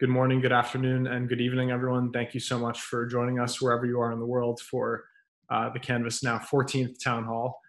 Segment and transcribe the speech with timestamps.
[0.00, 2.10] Good morning, good afternoon, and good evening, everyone.
[2.10, 5.04] Thank you so much for joining us wherever you are in the world for
[5.50, 7.60] uh, the Canvas Now 14th Town Hall.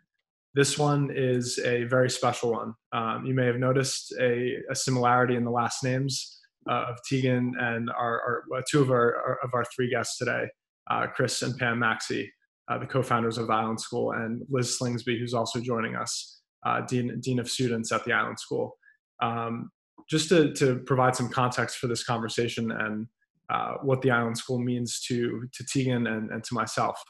[0.56, 2.74] This one is a very special one.
[2.94, 7.54] Um, you may have noticed a, a, similarity in the last names uh, of Tegan
[7.60, 10.48] and our, our two of our, our, of our three guests today,
[10.90, 12.34] uh, Chris and Pam Maxey,
[12.72, 16.82] uh, the co-founders of the Island School, and Liz Slingsby, who's also joining us, uh,
[16.82, 18.80] Dean, Dean of Students at the Island School.
[19.22, 19.70] Um,
[20.10, 23.08] just to, to provide some context for this conversation and
[23.50, 27.02] uh, what the Island School means to, to Tegan and, and to myself.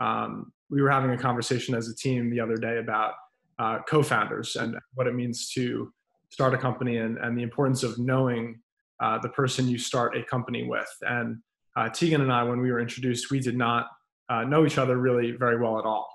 [0.00, 3.14] Um, we were having a conversation as a team the other day about
[3.58, 5.92] uh, co-founders and what it means to
[6.30, 8.60] start a company and, and the importance of knowing
[9.00, 10.88] uh, the person you start a company with.
[11.02, 11.38] And
[11.76, 13.88] uh, Tegan and I, when we were introduced, we did not
[14.28, 16.08] uh, know each other really very well at all.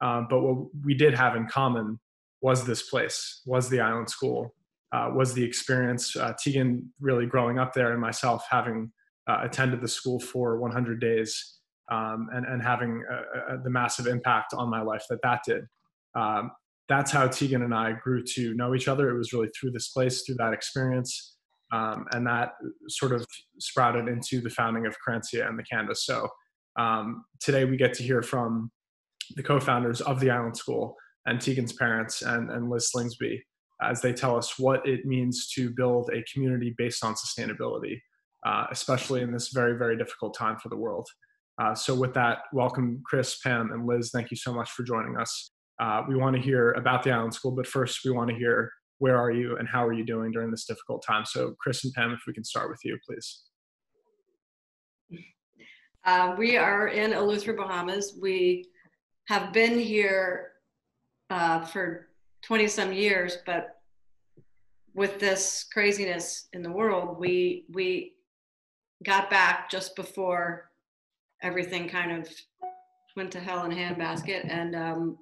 [0.00, 1.98] Um, but what we did have in common
[2.40, 4.54] was this place, was the Island School,
[4.92, 6.14] uh, was the experience.
[6.16, 8.92] Uh, Tegan really growing up there, and myself having
[9.28, 11.58] uh, attended the school for 100 days,
[11.90, 13.02] um, and and having
[13.64, 15.64] the massive impact on my life that that did.
[16.14, 16.50] Um,
[16.88, 19.08] that's how Tegan and I grew to know each other.
[19.10, 21.36] It was really through this place, through that experience,
[21.72, 22.50] um, and that
[22.88, 23.24] sort of
[23.58, 26.04] sprouted into the founding of Querencia and the Canvas.
[26.04, 26.28] So
[26.78, 28.70] um, today we get to hear from
[29.36, 30.96] the co-founders of the Island School
[31.26, 33.38] and Tegan's parents and, and Liz Slingsby
[33.82, 38.00] as they tell us what it means to build a community based on sustainability,
[38.46, 41.08] uh, especially in this very, very difficult time for the world.
[41.60, 44.10] Uh, so, with that, welcome Chris, Pam, and Liz.
[44.12, 45.50] Thank you so much for joining us.
[45.80, 48.70] Uh, we want to hear about the Island School, but first, we want to hear
[48.98, 51.24] where are you and how are you doing during this difficult time.
[51.24, 53.42] So, Chris and Pam, if we can start with you, please.
[56.04, 58.18] Uh, we are in Eleuthera, Bahamas.
[58.20, 58.70] We
[59.28, 60.52] have been here
[61.30, 62.08] uh, for
[62.42, 63.78] 20 some years, but
[64.94, 68.12] with this craziness in the world, we we
[69.04, 70.70] got back just before
[71.42, 72.28] everything kind of
[73.16, 75.18] went to hell in a handbasket, and um,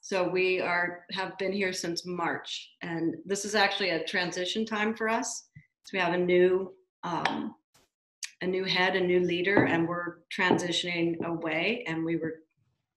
[0.00, 4.94] so we are have been here since March, and this is actually a transition time
[4.94, 5.48] for us.
[5.84, 6.74] So we have a new
[7.04, 7.54] um,
[8.42, 11.84] a new head, a new leader, and we're transitioning away.
[11.86, 12.40] And we were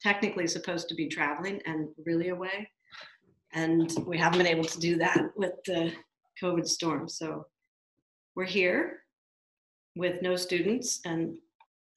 [0.02, 2.68] technically supposed to be traveling and really away
[3.54, 5.94] and we haven't been able to do that with the
[6.42, 7.08] COVID storm.
[7.08, 7.46] So
[8.36, 9.04] we're here
[9.96, 11.36] with no students, and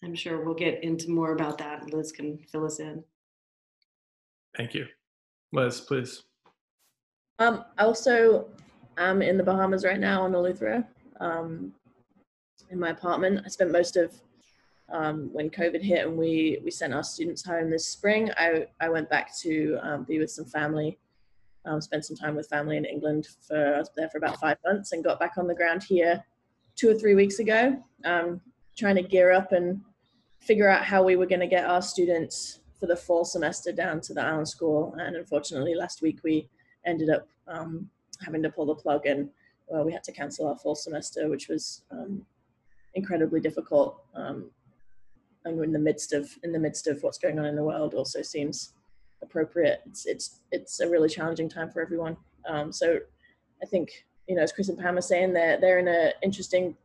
[0.03, 1.93] I'm sure we'll get into more about that.
[1.93, 3.05] Liz can fill us in.
[4.57, 4.87] Thank you.
[5.53, 6.25] Liz, please.
[7.39, 8.49] Um, also,
[8.97, 10.87] I'm in the Bahamas right now on Eleuthera,
[11.21, 11.73] um,
[12.71, 13.43] in my apartment.
[13.45, 14.13] I spent most of
[14.93, 18.31] um, when COVID hit and we we sent our students home this spring.
[18.37, 20.99] I I went back to um, be with some family
[21.67, 24.59] um, spent some time with family in England for I was there for about five
[24.65, 26.25] months and got back on the ground here
[26.77, 28.41] two or three weeks ago, um,
[28.77, 29.81] trying to gear up and
[30.41, 34.01] figure out how we were going to get our students for the fall semester down
[34.03, 34.95] to the Island School.
[34.99, 36.49] And unfortunately, last week we
[36.85, 37.89] ended up um,
[38.23, 39.31] having to pull the plug and
[39.67, 42.27] well, we had to cancel our fall semester, which was um,
[42.95, 44.03] incredibly difficult.
[44.15, 44.51] Um,
[45.45, 47.95] and in the midst of in the midst of what's going on in the world,
[47.95, 48.73] also seems
[49.25, 49.81] appropriate.
[49.87, 52.17] It's it's it's a really challenging time for everyone.
[52.49, 52.99] Um, so
[53.63, 56.77] I think you know, as Chris and Pam are saying, they're they're in an interesting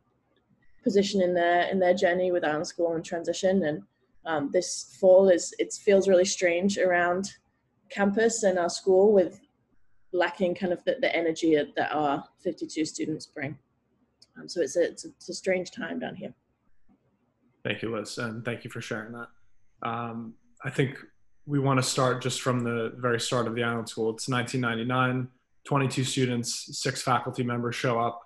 [0.82, 3.64] position in their in their journey with Island School and transition.
[3.64, 3.82] And
[4.26, 7.30] um, this fall is it feels really strange around
[7.90, 9.40] campus and our school with
[10.12, 13.56] lacking kind of the, the energy that our 52 students bring.
[14.36, 16.34] Um, so it's a, it's a, it's a strange time down here.
[17.64, 19.28] Thank you, Liz, and thank you for sharing that.
[19.82, 20.34] Um,
[20.64, 20.96] I think
[21.46, 24.10] we want to start just from the very start of the Island School.
[24.10, 25.28] It's 1999,
[25.64, 28.20] 22 students, six faculty members show up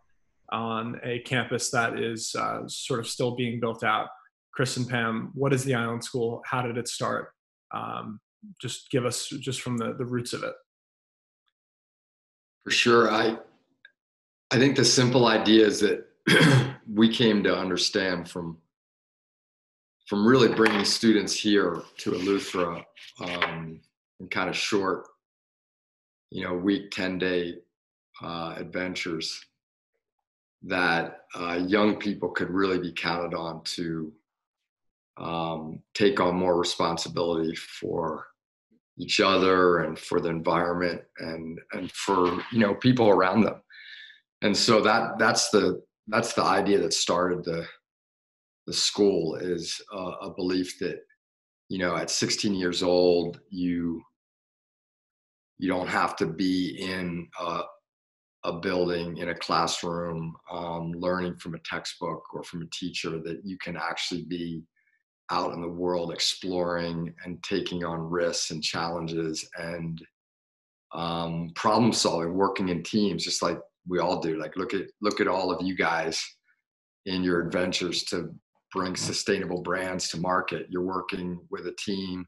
[0.51, 4.09] on a campus that is uh, sort of still being built out.
[4.53, 6.43] Chris and Pam, what is the Island School?
[6.45, 7.33] How did it start?
[7.73, 8.21] Um,
[8.61, 10.53] just give us just from the, the roots of it.
[12.65, 13.11] For sure.
[13.11, 13.37] I,
[14.51, 16.07] I think the simple idea is that
[16.93, 18.59] we came to understand from
[20.07, 22.85] from really bringing students here to Eleuthera
[23.21, 23.81] um,
[24.21, 25.07] in kind of short,
[26.31, 27.55] you know, week, 10 day
[28.23, 29.41] uh, adventures
[30.63, 34.13] that uh, young people could really be counted on to
[35.17, 38.27] um, take on more responsibility for
[38.99, 43.61] each other and for the environment and and for you know people around them.
[44.43, 47.67] And so that that's the that's the idea that started the
[48.67, 51.01] the school is a, a belief that
[51.69, 54.03] you know at 16 years old you
[55.59, 57.63] you don't have to be in a,
[58.45, 63.41] a building in a classroom, um, learning from a textbook or from a teacher, that
[63.45, 64.63] you can actually be
[65.31, 70.03] out in the world exploring and taking on risks and challenges and
[70.93, 73.59] um, problem solving, working in teams, just like
[73.89, 74.39] we all do.
[74.39, 76.23] Like look at look at all of you guys
[77.07, 78.35] in your adventures to
[78.75, 80.67] bring sustainable brands to market.
[80.69, 82.27] You're working with a team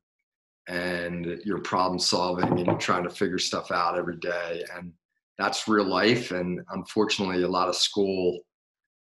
[0.69, 4.64] and you're problem solving and you're trying to figure stuff out every day.
[4.75, 4.93] And
[5.38, 6.31] that's real life.
[6.31, 8.38] And unfortunately, a lot of school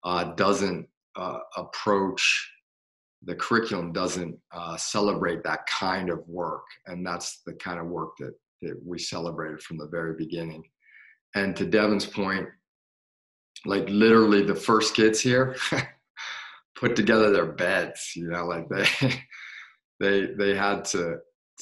[0.03, 2.51] uh, doesn't uh, approach
[3.23, 6.63] the curriculum doesn't uh, celebrate that kind of work.
[6.87, 8.33] And that's the kind of work that,
[8.63, 10.63] that we celebrated from the very beginning.
[11.35, 12.47] And to Devin's point,
[13.65, 15.55] like literally the first kids here
[16.81, 18.85] put together their beds, you know, like they
[19.99, 21.17] they they had to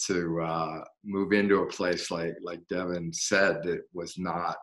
[0.05, 4.55] to uh, move into a place like like Devin said that was not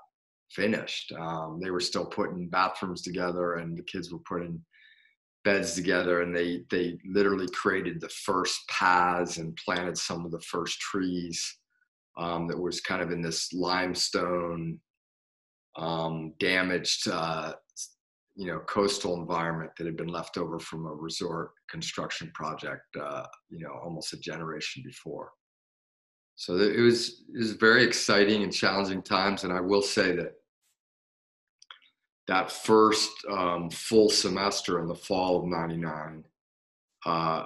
[0.50, 1.12] finished.
[1.12, 4.64] Um, they were still putting bathrooms together, and the kids were putting
[5.44, 10.40] beds together, and they they literally created the first paths and planted some of the
[10.40, 11.58] first trees
[12.16, 14.80] um, that was kind of in this limestone
[15.76, 17.52] um, damaged uh,
[18.36, 23.24] you know coastal environment that had been left over from a resort construction project uh,
[23.48, 25.30] you know almost a generation before.
[26.36, 30.34] So it was it was very exciting and challenging times and i will say that
[32.26, 36.24] that first um, full semester in the fall of 99
[37.04, 37.44] uh,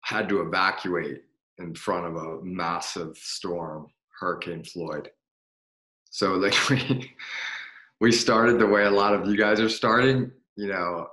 [0.00, 1.22] had to evacuate
[1.58, 3.88] in front of a massive storm
[4.18, 5.10] hurricane floyd.
[6.10, 7.10] So like we
[8.00, 11.06] we started the way a lot of you guys are starting, you know,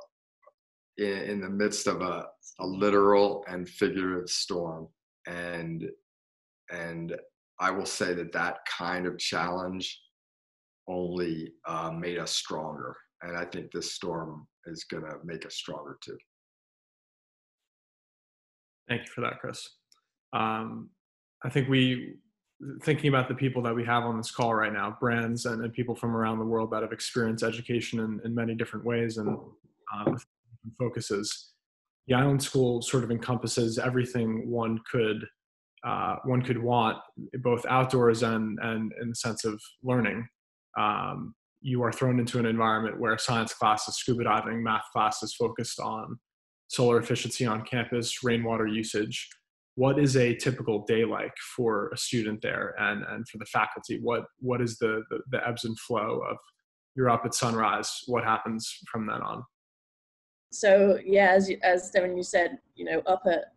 [0.98, 2.28] in, in the midst of a,
[2.60, 4.88] a literal and figurative storm.
[5.28, 5.90] And,
[6.72, 7.16] and
[7.60, 10.00] I will say that that kind of challenge
[10.88, 12.96] only uh, made us stronger.
[13.22, 16.18] And I think this storm is going to make us stronger too.
[18.88, 19.68] Thank you for that, Chris.
[20.34, 20.90] Um,
[21.44, 22.16] I think we
[22.82, 25.74] thinking about the people that we have on this call right now, brands and, and
[25.74, 29.38] people from around the world that have experienced education in, in many different ways and
[29.94, 30.18] um,
[30.80, 31.52] focuses.
[32.08, 35.26] The Island School sort of encompasses everything one could
[35.86, 36.98] uh, one could want,
[37.42, 40.28] both outdoors and and in the sense of learning.
[40.78, 45.80] Um, you are thrown into an environment where science classes, scuba diving, math classes focused
[45.80, 46.20] on
[46.68, 49.28] solar efficiency on campus, rainwater usage,
[49.76, 54.00] what is a typical day like for a student there and, and for the faculty?
[54.02, 56.38] What, what is the, the, the ebbs and flow of
[56.96, 57.92] you're up at sunrise?
[58.08, 59.44] What happens from then on?
[60.52, 63.54] So yeah, as, as Devin, you said, you know, up at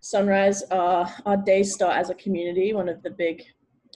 [0.00, 2.74] sunrise, uh, our days start as a community.
[2.74, 3.42] One of the big,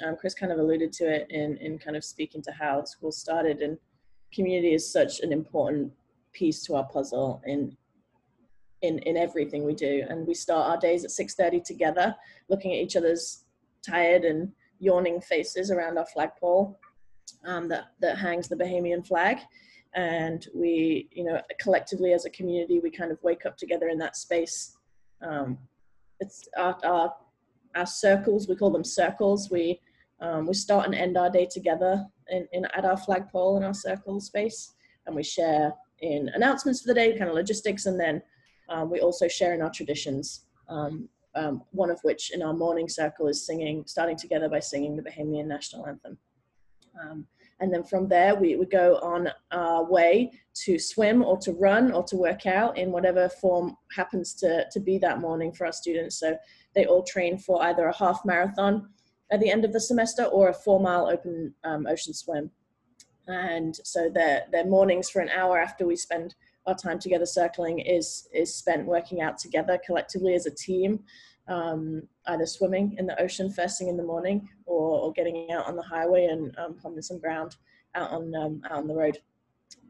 [0.02, 3.12] um, Chris kind of alluded to it in, in kind of speaking to how school
[3.12, 3.76] started and
[4.32, 5.92] community is such an important
[6.32, 7.76] piece to our puzzle in
[8.82, 10.04] in in everything we do.
[10.08, 12.14] And we start our days at 6.30 together
[12.48, 13.44] looking at each other's
[13.86, 16.78] tired and yawning faces around our flagpole
[17.44, 19.38] um, that, that hangs the bahamian flag.
[19.94, 23.98] And we you know collectively as a community we kind of wake up together in
[23.98, 24.76] that space.
[25.22, 25.58] Um,
[26.20, 27.14] it's our, our,
[27.74, 29.50] our circles we call them circles.
[29.50, 29.80] We
[30.20, 33.74] um, we start and end our day together in, in at our flagpole in our
[33.74, 34.74] circle space.
[35.06, 38.22] And we share in announcements for the day kind of logistics and then
[38.68, 40.44] um, we also share in our traditions.
[40.68, 44.96] Um, um, one of which in our morning circle is singing, starting together by singing
[44.96, 46.18] the Bahamian national anthem.
[47.00, 47.26] Um,
[47.60, 50.32] and then from there, we would go on our way
[50.64, 54.80] to swim or to run or to work out in whatever form happens to, to
[54.80, 56.18] be that morning for our students.
[56.18, 56.36] So
[56.74, 58.88] they all train for either a half marathon
[59.30, 62.50] at the end of the semester or a four mile open um, ocean swim.
[63.26, 66.34] And so their, their mornings for an hour after we spend
[66.68, 71.00] our time together circling is is spent working out together collectively as a team
[71.48, 75.66] um, either swimming in the ocean first thing in the morning or, or getting out
[75.66, 77.56] on the highway and um, pumping some ground
[77.94, 79.18] out on um, out on the road.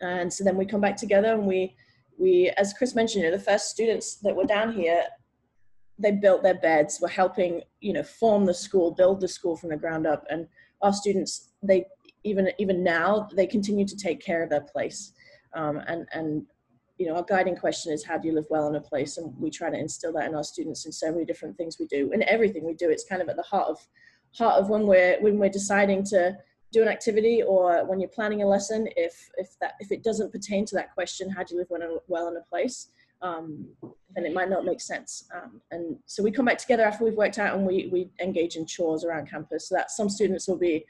[0.00, 1.74] And so then we come back together and we
[2.16, 5.02] we as chris mentioned you know, the first students that were down here
[6.00, 9.70] they built their beds were helping you know form the school build the school from
[9.70, 10.24] the ground up.
[10.30, 10.46] And
[10.82, 11.86] our students they
[12.22, 15.12] even even now they continue to take care of their place.
[15.54, 16.46] Um, and and
[16.98, 19.18] you know, our guiding question is how do you live well in a place?
[19.18, 21.86] And we try to instill that in our students in so many different things we
[21.86, 22.10] do.
[22.12, 23.78] In everything we do, it's kind of at the heart of
[24.36, 26.36] heart of when we're when we're deciding to
[26.70, 28.88] do an activity or when you're planning a lesson.
[28.96, 31.68] If if that if it doesn't pertain to that question, how do you live
[32.08, 32.88] well in a, place?
[33.22, 33.66] Um,
[34.14, 35.28] then it might not make sense.
[35.34, 38.56] Um, and so we come back together after we've worked out and we we engage
[38.56, 39.68] in chores around campus.
[39.68, 40.84] So that some students will be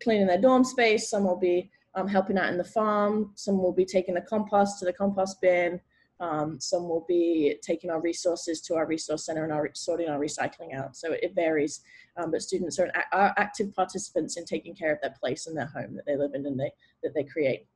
[0.00, 3.32] cleaning their dorm space, some will be um, helping out in the farm.
[3.34, 5.80] Some will be taking the compost to the compost bin.
[6.20, 10.18] Um, some will be taking our resources to our resource center and our, sorting our
[10.18, 10.96] recycling out.
[10.96, 11.80] So it varies,
[12.16, 15.66] um, but students are, are, active participants in taking care of their place and their
[15.66, 16.72] home that they live in and they,
[17.04, 17.66] that they create.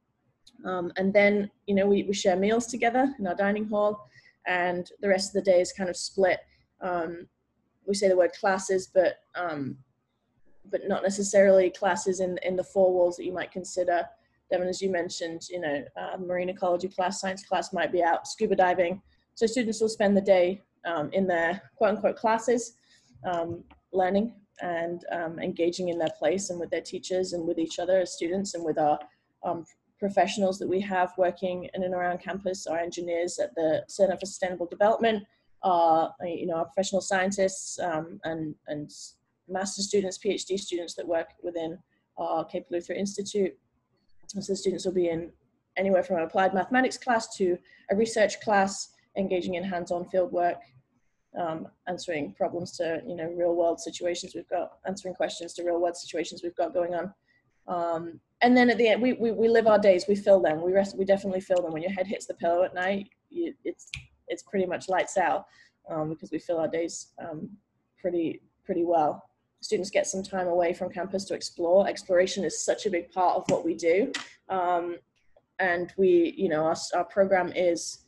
[0.65, 4.09] Um, and then, you know, we, we share meals together in our dining hall
[4.47, 6.41] and the rest of the day is kind of split.
[6.81, 7.29] Um,
[7.87, 9.77] we say the word classes, but um,
[10.71, 14.05] but not necessarily classes in, in the four walls that you might consider
[14.53, 18.29] Devin, as you mentioned, you know, uh, marine ecology class, science class might be out
[18.29, 19.01] scuba diving.
[19.35, 22.75] So students will spend the day um, in their quote unquote classes,
[23.25, 23.65] um,
[23.95, 28.01] learning and um, engaging in their place and with their teachers and with each other
[28.01, 28.99] as students and with our
[29.43, 29.65] um,
[29.99, 34.27] professionals that we have working in and around campus, our engineers at the Center for
[34.27, 35.25] Sustainable Development,
[35.63, 38.93] our, you know, our professional scientists um, and, and
[39.53, 41.79] master students, PhD students that work within
[42.17, 43.57] our Cape Eleuthera Institute
[44.41, 45.31] so the students will be in
[45.77, 47.59] anywhere from an applied mathematics class to
[47.91, 50.59] a research class, engaging in hands-on field work,
[51.39, 55.81] um, answering problems to you know real world situations we've got, answering questions to real
[55.81, 57.13] world situations we've got going on.
[57.69, 60.63] Um, and then at the end, we, we, we live our days, we fill them,
[60.63, 61.73] we rest, we definitely fill them.
[61.73, 63.89] When your head hits the pillow at night, you, it's,
[64.27, 65.47] it's pretty much lights out
[65.89, 67.51] um, because we fill our days um,
[68.01, 69.23] pretty, pretty well
[69.63, 71.89] students get some time away from campus to explore.
[71.89, 74.13] Exploration is such a big part of what we do.
[74.49, 74.97] Um,
[75.59, 78.05] and we, you know, our, our program is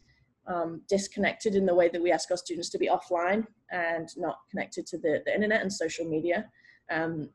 [0.47, 4.39] um, disconnected in the way that we ask our students to be offline and not
[4.51, 6.51] connected to the, the internet and social media.
[6.91, 7.31] Um,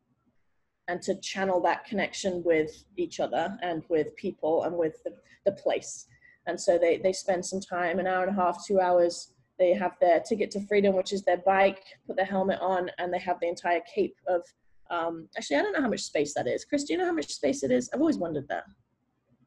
[0.90, 5.12] and to channel that connection with each other and with people and with the,
[5.46, 6.08] the place.
[6.48, 9.74] And so they, they spend some time, an hour and a half, two hours they
[9.74, 13.20] have their ticket to freedom, which is their bike, put their helmet on, and they
[13.20, 14.42] have the entire cape of.
[14.90, 16.66] Um, actually, I don't know how much space that is.
[16.66, 17.90] Chris, do you know how much space it is?
[17.94, 18.64] I've always wondered that.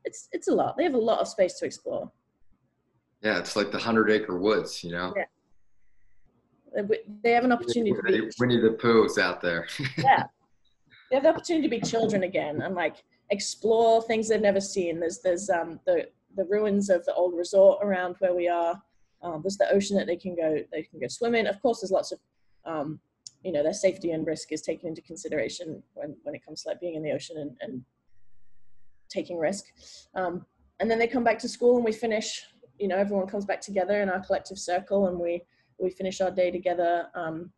[0.05, 0.77] It's it's a lot.
[0.77, 2.13] They have a lot of space to explore.
[3.23, 5.15] Yeah, it's like the hundred acre woods, you know.
[5.17, 5.25] Yeah.
[7.23, 8.31] They have an opportunity to be.
[8.39, 9.67] Winnie the Pooh's out there.
[9.99, 10.25] yeah,
[11.11, 15.01] they have the opportunity to be children again and like explore things they've never seen.
[15.01, 18.81] There's there's um the the ruins of the old resort around where we are.
[19.23, 21.47] Um, there's the ocean that they can go they can go swim in.
[21.47, 22.19] Of course, there's lots of
[22.65, 23.01] um,
[23.45, 26.71] you know their safety and risk is taken into consideration when when it comes to
[26.71, 27.85] like being in the ocean and, and
[29.09, 29.65] taking risk.
[30.15, 30.47] Um,
[30.81, 32.45] and then they come back to school and we finish.
[32.79, 35.43] You know, everyone comes back together in our collective circle and we
[35.79, 37.51] we finish our day together um,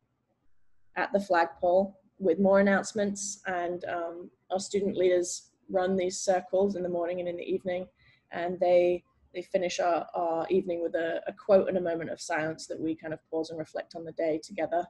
[0.97, 6.83] at the flagpole with more announcements and um, our student leaders run these circles in
[6.83, 7.87] the morning and in the evening
[8.33, 9.03] and they
[9.35, 12.81] they finish our, our evening with a, a, quote and a moment of silence that
[12.81, 14.87] we kind of pause and reflect on the day together.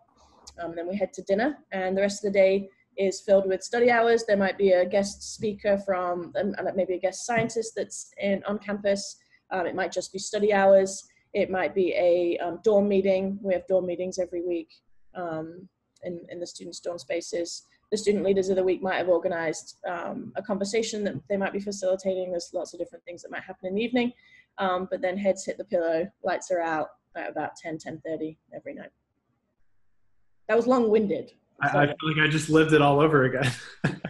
[0.63, 3.63] Um, then we head to dinner, and the rest of the day is filled with
[3.63, 4.25] study hours.
[4.27, 8.59] There might be a guest speaker from, um, maybe a guest scientist that's in on
[8.59, 9.17] campus.
[9.51, 11.09] Um, it might just be study hours.
[11.33, 13.39] It might be a um, dorm meeting.
[13.43, 14.69] We have dorm meetings every week
[15.15, 15.69] um,
[16.05, 17.63] in, in the students' dorm spaces.
[17.91, 21.53] The student leaders of the week might have organized um, a conversation that they might
[21.53, 22.31] be facilitating.
[22.31, 24.12] There's lots of different things that might happen in the evening.
[24.59, 28.75] Um, but then heads hit the pillow, lights are out at about 10, 10.30 every
[28.75, 28.91] night.
[30.49, 31.33] That was long-winded.
[31.61, 33.50] I, I, feel like I just lived it all over again.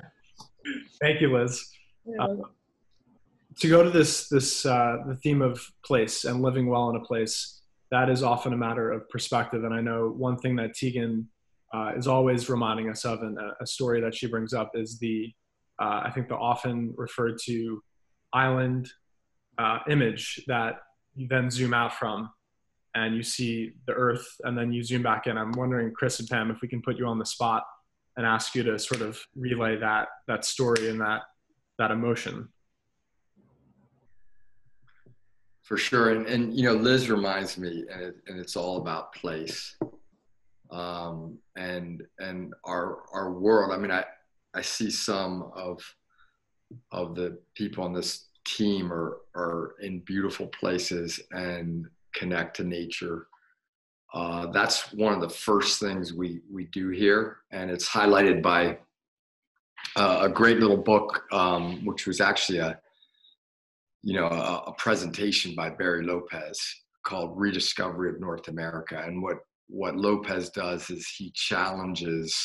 [1.01, 1.71] Thank you, Liz.
[2.19, 2.43] Um,
[3.61, 7.01] to go to this, this uh, the theme of place and living well in a
[7.01, 9.65] place, that is often a matter of perspective.
[9.65, 11.29] And I know one thing that Tegan
[11.75, 15.33] uh, is always reminding us of, and a, story that she brings up is the,
[15.83, 17.83] uh, I think the often referred to
[18.33, 18.89] island
[19.59, 20.75] uh, image that
[21.17, 22.31] you then zoom out from
[22.95, 25.37] and you see the earth and then you zoom back in.
[25.37, 27.65] I'm wondering chris and pam if we can put you on the spot
[28.17, 31.23] and ask you to sort of relay that that story and that
[31.79, 32.49] that emotion.
[35.63, 36.11] For sure.
[36.11, 39.77] And, and you know liz reminds me and, it, and it's all about place
[40.71, 44.05] um, and and our our world i mean i
[44.55, 45.81] i see some of
[46.93, 53.27] of the people on this team are, are in beautiful places and connect to nature.
[54.13, 57.39] Uh, that's one of the first things we, we do here.
[57.51, 58.79] And it's highlighted by
[59.97, 62.79] uh, a great little book, um, which was actually a,
[64.03, 66.61] you know, a, a, presentation by Barry Lopez
[67.05, 69.03] called Rediscovery of North America.
[69.05, 72.37] And what, what Lopez does is he challenges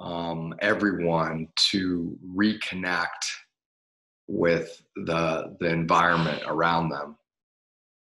[0.00, 3.08] um, everyone to reconnect
[4.26, 7.16] with the the environment around them.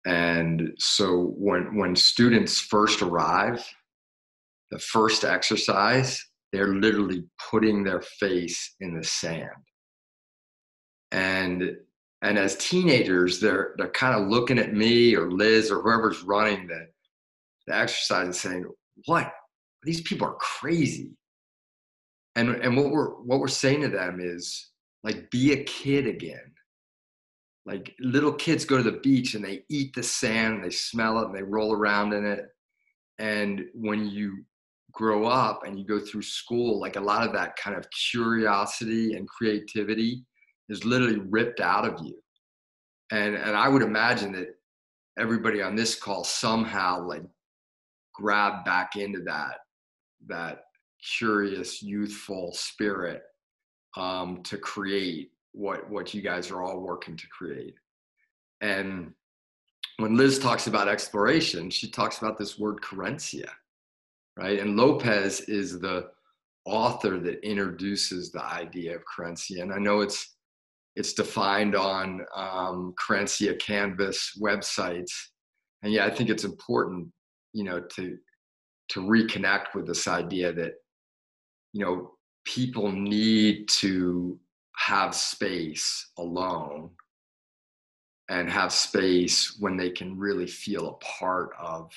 [0.05, 3.65] And so when when students first arrive
[4.71, 9.49] the first exercise they're literally putting their face in the sand.
[11.11, 11.77] And
[12.21, 16.67] and as teenagers they're they're kind of looking at me or liz or whoever's running
[16.67, 16.87] the
[17.67, 18.65] the exercise and saying
[19.05, 19.31] what?
[19.83, 21.11] These people are crazy.
[22.35, 24.71] And and what we're what we're saying to them is
[25.03, 26.53] like be a kid again.
[27.65, 31.19] Like little kids go to the beach and they eat the sand and they smell
[31.19, 32.45] it and they roll around in it.
[33.19, 34.43] And when you
[34.91, 39.13] grow up and you go through school like a lot of that kind of curiosity
[39.13, 40.23] and creativity
[40.69, 42.17] is literally ripped out of you.
[43.11, 44.55] And and i would imagine that
[45.19, 47.23] everybody on this call somehow like
[48.13, 49.57] grab back into that
[50.27, 50.63] that
[51.17, 53.23] curious youthful spirit
[53.97, 57.75] um, to create what what you guys are all working to create.
[58.61, 59.13] And
[59.97, 63.49] when liz talks about exploration she talks about this word querencia
[64.37, 64.59] right?
[64.59, 66.09] And lopez is the
[66.65, 70.35] author that introduces the idea of querencia and i know it's
[70.95, 75.11] it's defined on um, querencia canvas websites.
[75.83, 77.07] And yeah i think it's important
[77.53, 78.17] you know to
[78.89, 80.73] to reconnect with this idea that
[81.73, 82.11] you know
[82.45, 84.39] people need to
[84.75, 86.89] have space alone
[88.29, 91.91] and have space when they can really feel a part of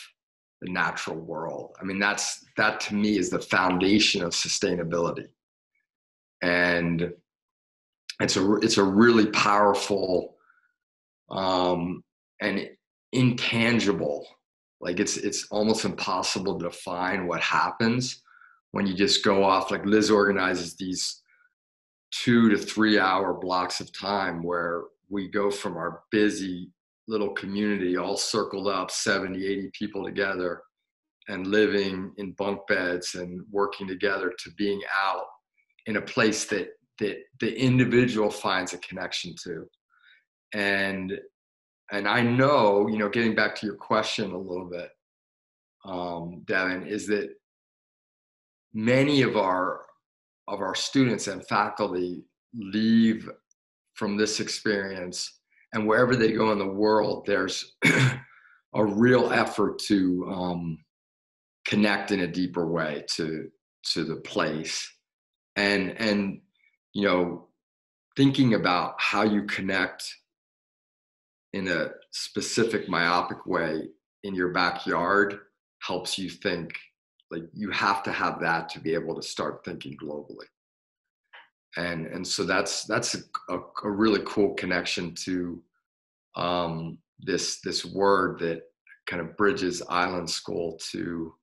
[0.61, 1.77] the natural world.
[1.81, 5.29] I mean that's that to me is the foundation of sustainability.
[6.43, 7.13] And
[8.21, 10.37] it's a it's a really powerful
[11.31, 12.03] um
[12.41, 12.69] and
[13.13, 14.27] intangible
[14.85, 18.23] like it's it's almost impossible to define what happens
[18.73, 21.23] when you just go off like liz organizes these
[22.13, 26.71] two to three hour blocks of time where we go from our busy
[27.09, 30.63] little community all circled up 70 80 people together
[31.29, 35.25] and living in bunk beds and working together to being out
[35.87, 39.69] in a place that that the individual finds a connection to.
[40.53, 41.19] And
[41.93, 44.91] and i know you know getting back to your question a little bit
[45.85, 47.31] um, devin is that
[48.73, 49.83] many of our
[50.49, 53.29] of our students and faculty leave
[53.95, 55.41] from this experience
[55.73, 57.77] and wherever they go in the world there's
[58.75, 60.79] a real effort to um,
[61.67, 63.49] connect in a deeper way to
[63.93, 64.91] to the place.
[65.57, 66.41] And and
[66.93, 67.49] you know
[68.17, 70.05] thinking about how you connect
[71.55, 73.89] in a specific myopic way
[74.25, 75.39] in your backyard
[75.79, 76.75] helps you think
[77.31, 80.49] like you have to have that to be able to start thinking globally.
[81.77, 85.63] And and so that's that's a, a, a really cool connection to
[86.35, 88.63] um, this this word that
[89.07, 91.35] kind of bridges island school to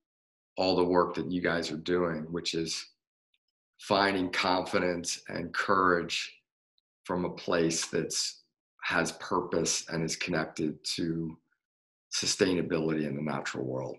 [0.58, 2.86] all the work that you guys are doing which is
[3.80, 6.34] finding confidence and courage
[7.06, 8.41] from a place that's
[8.82, 11.38] has purpose and is connected to
[12.13, 13.98] sustainability in the natural world.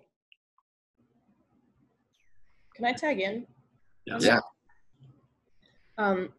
[2.75, 3.47] Can I tag in?
[4.07, 4.25] Yes.
[4.25, 4.41] Yeah.
[5.99, 6.31] Um,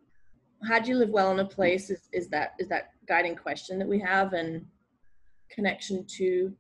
[0.67, 3.77] how do you live well in a place is, is that is that guiding question
[3.79, 4.65] that we have and
[5.49, 6.53] connection to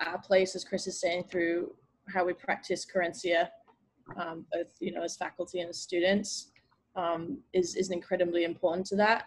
[0.00, 1.74] our place as Chris is saying through
[2.08, 3.48] how we practice Querencia
[4.16, 6.50] um, both you know as faculty and as students
[6.96, 9.24] um, is is incredibly important to that.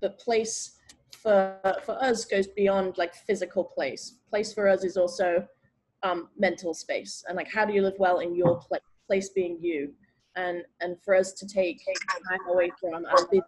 [0.00, 0.77] But place
[1.12, 4.16] for for us goes beyond like physical place.
[4.30, 5.46] Place for us is also
[6.02, 8.82] um, mental space and like how do you live well in your place?
[9.06, 9.94] Place being you,
[10.36, 11.80] and and for us to take
[12.28, 13.42] time away from our busy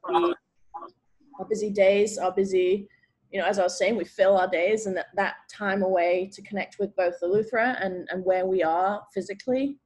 [1.38, 2.88] our busy days, our busy
[3.31, 6.29] you know, as I was saying, we fill our days and that, that time away
[6.33, 9.79] to connect with both Eleuthera and, and where we are physically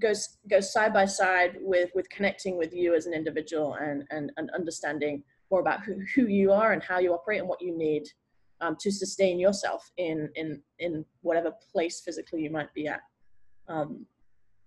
[0.00, 4.30] goes goes side by side with with connecting with you as an individual and and,
[4.36, 7.76] and understanding more about who, who you are and how you operate and what you
[7.76, 8.04] need
[8.60, 13.00] um, to sustain yourself in in in whatever place physically you might be at
[13.68, 14.06] um,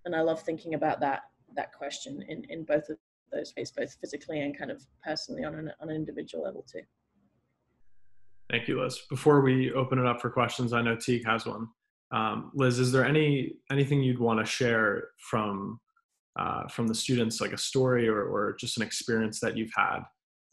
[0.06, 1.24] and i love thinking about that
[1.56, 2.98] that question in in both of
[3.32, 6.82] those ways both physically and kind of personally on an, on an individual level too
[8.50, 9.00] Thank you, Liz.
[9.12, 11.68] Before we open it up for questions, I know Teague has one.
[12.12, 15.80] Um, Liz, is there any anything you'd want to share from
[16.36, 20.00] uh, from the students, like a story or, or just an experience that you've had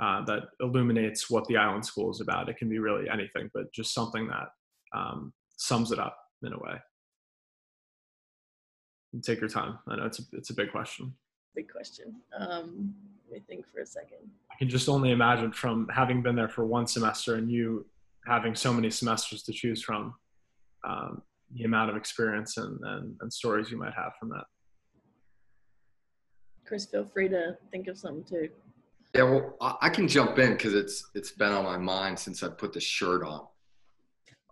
[0.00, 2.48] uh, that illuminates what the Island School is about?
[2.48, 4.48] It can be really anything, but just something that
[4.94, 6.74] um, sums it up in a way.
[9.22, 9.78] Take your time.
[9.88, 11.14] I know it's a, it's a big question.
[11.54, 12.94] big question um,
[13.30, 14.18] let me think for a second
[14.52, 17.86] I can just only imagine from having been there for one semester and you
[18.26, 20.14] having so many semesters to choose from.
[20.86, 21.22] Um,
[21.54, 24.44] the amount of experience and, and, and stories you might have from that.
[26.66, 28.48] chris feel free to think of something too
[29.16, 32.48] Yeah, well, I, can jump in because it's it's been on my mind since I
[32.48, 33.46] put the shirt on.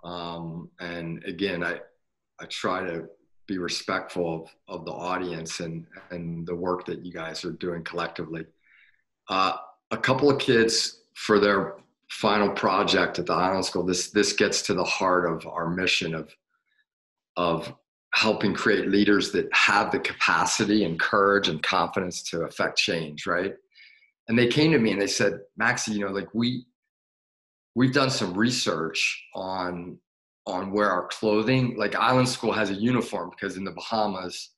[0.03, 1.81] Um, and again, I
[2.41, 3.05] I try to
[3.47, 7.85] be respectful of, of the audience and and the work that you guys are doing
[7.85, 8.47] collectively.
[9.29, 9.57] Uh,
[9.91, 11.77] a couple of kids for their
[12.09, 13.85] final project at the Island School.
[13.85, 16.35] This this gets to the heart of our mission of
[17.37, 17.71] of
[18.15, 23.57] helping create leaders that have the capacity and courage and confidence to affect change, right?
[24.29, 26.65] And they came to me and they said, Maxey, you know, like we
[27.75, 29.99] we've done some research on
[30.47, 34.51] on where our clothing, like Island School has a uniform because in the Bahamas,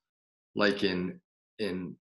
[0.55, 1.21] like in
[1.59, 1.97] in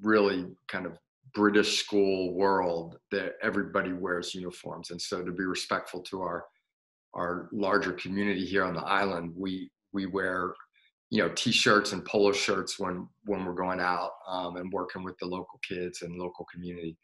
[0.00, 0.98] really kind of
[1.34, 4.90] British school world that everybody wears uniforms.
[4.90, 6.44] And so to be respectful to our
[7.14, 10.54] our larger community here on the island, we we wear
[11.10, 15.18] you know t-shirts and polo shirts when when we're going out um, and working with
[15.18, 16.96] the local kids and local community.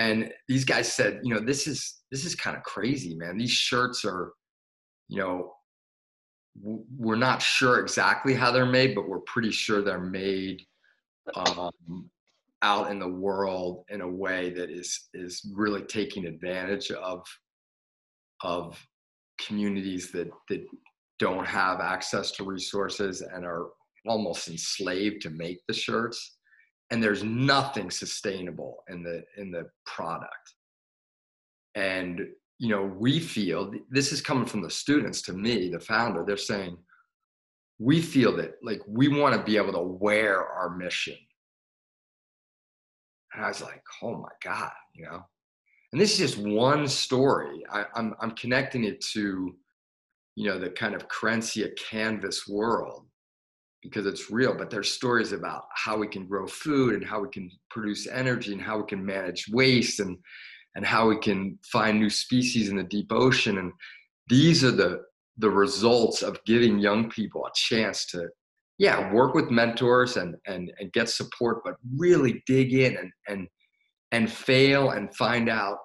[0.00, 3.36] And these guys said, you know, this is this is kind of crazy, man.
[3.36, 4.32] These shirts are,
[5.08, 5.52] you know,
[6.58, 10.62] we're not sure exactly how they're made, but we're pretty sure they're made
[11.34, 12.10] um,
[12.62, 17.22] out in the world in a way that is is really taking advantage of
[18.40, 18.82] of
[19.38, 20.64] communities that that
[21.18, 23.66] don't have access to resources and are
[24.06, 26.38] almost enslaved to make the shirts
[26.90, 30.54] and there's nothing sustainable in the in the product
[31.74, 32.26] and
[32.58, 36.36] you know we feel this is coming from the students to me the founder they're
[36.36, 36.76] saying
[37.78, 41.16] we feel that like we want to be able to wear our mission
[43.32, 45.24] and I was like, oh my God, you know?
[45.92, 47.64] And this is just one story.
[47.70, 49.54] I, am I'm, I'm connecting it to,
[50.36, 53.06] you know, the kind of Querencia canvas world
[53.82, 57.28] because it's real, but there's stories about how we can grow food and how we
[57.28, 60.18] can produce energy and how we can manage waste and,
[60.74, 63.58] and how we can find new species in the deep ocean.
[63.58, 63.72] And
[64.28, 65.02] these are the,
[65.38, 68.28] the results of giving young people a chance to
[68.80, 73.46] yeah work with mentors and and and get support but really dig in and and
[74.10, 75.76] and fail and find out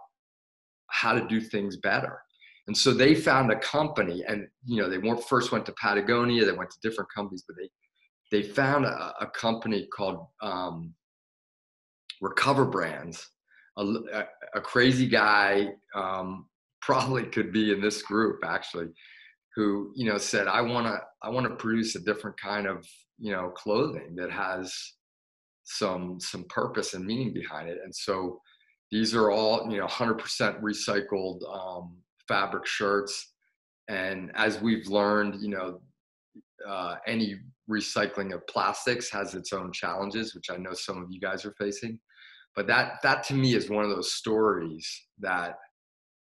[0.90, 2.20] how to do things better
[2.68, 6.46] and so they found a company and you know they weren't first went to patagonia
[6.46, 7.70] they went to different companies but they
[8.36, 10.94] they found a, a company called um,
[12.22, 13.30] recover brands.
[13.78, 13.84] A,
[14.54, 16.48] a, crazy guy um,
[16.82, 18.88] probably could be in this group actually
[19.56, 22.86] who you know said i want to i want to produce a different kind of
[23.18, 24.94] you know clothing that has
[25.66, 27.80] some some purpose and meaning behind it.
[27.84, 28.40] And so
[28.92, 33.34] these are all you know 100% recycled um, fabric shirts.
[33.88, 35.82] And as we've learned you know
[36.68, 37.36] uh, any
[37.70, 41.56] recycling of plastics has its own challenges which i know some of you guys are
[41.58, 42.00] facing.
[42.56, 44.88] But that that to me is one of those stories
[45.20, 45.58] that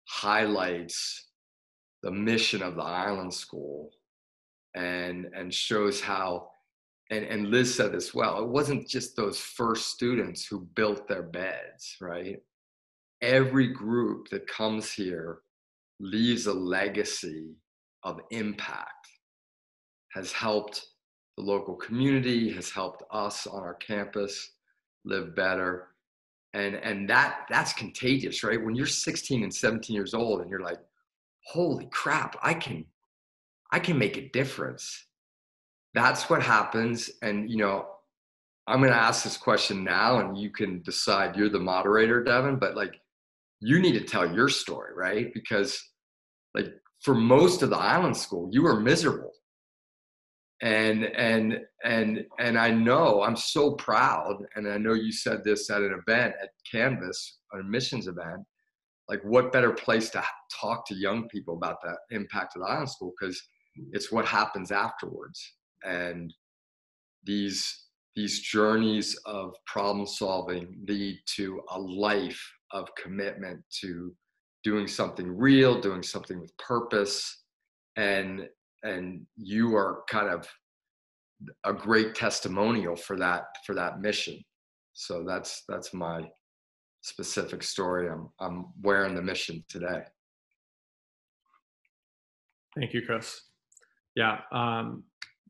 [0.07, 1.29] highlights
[2.01, 3.91] the mission of the island school
[4.75, 6.49] and and shows how
[7.11, 11.23] and, and liz said this well it wasn't just those first students who built their
[11.23, 12.37] beds right?
[13.21, 15.39] Every group that comes here
[15.99, 17.55] leaves a legacy
[18.03, 19.07] of impact
[20.13, 20.85] has helped
[21.37, 24.51] the local community has helped us on our campus
[25.05, 25.89] live better
[26.53, 30.59] and and that that's contagious right when you're 16 and 17 years old and you're
[30.59, 30.79] like
[31.47, 32.85] holy crap, I can
[33.71, 35.05] I can make a difference.
[35.93, 37.09] That's what happens.
[37.21, 37.85] And you know,
[38.67, 42.75] I'm gonna ask this question now and you can decide you're the moderator, Devin, but
[42.75, 42.99] like
[43.59, 45.33] you need to tell your story, right?
[45.33, 45.81] Because
[46.53, 49.31] like for most of the island school, you were miserable.
[50.61, 55.69] And and and and I know I'm so proud, and I know you said this
[55.69, 58.41] at an event at Canvas, a missions event,
[59.07, 62.89] like what better place to talk to young people about the impact of the island
[62.89, 63.41] school because
[63.91, 65.53] it's what happens afterwards.
[65.85, 66.33] And
[67.23, 67.83] these
[68.15, 72.41] these journeys of problem solving lead to a life
[72.71, 74.11] of commitment to
[74.63, 77.43] doing something real doing something with purpose
[77.95, 78.49] and
[78.83, 80.47] and you are kind of
[81.65, 84.39] a great testimonial for that for that mission
[84.93, 86.27] so that's that's my
[87.01, 90.01] specific story I'm, I'm wearing the mission today.
[92.77, 93.41] Thank you, Chris.
[94.15, 95.03] Yeah, um,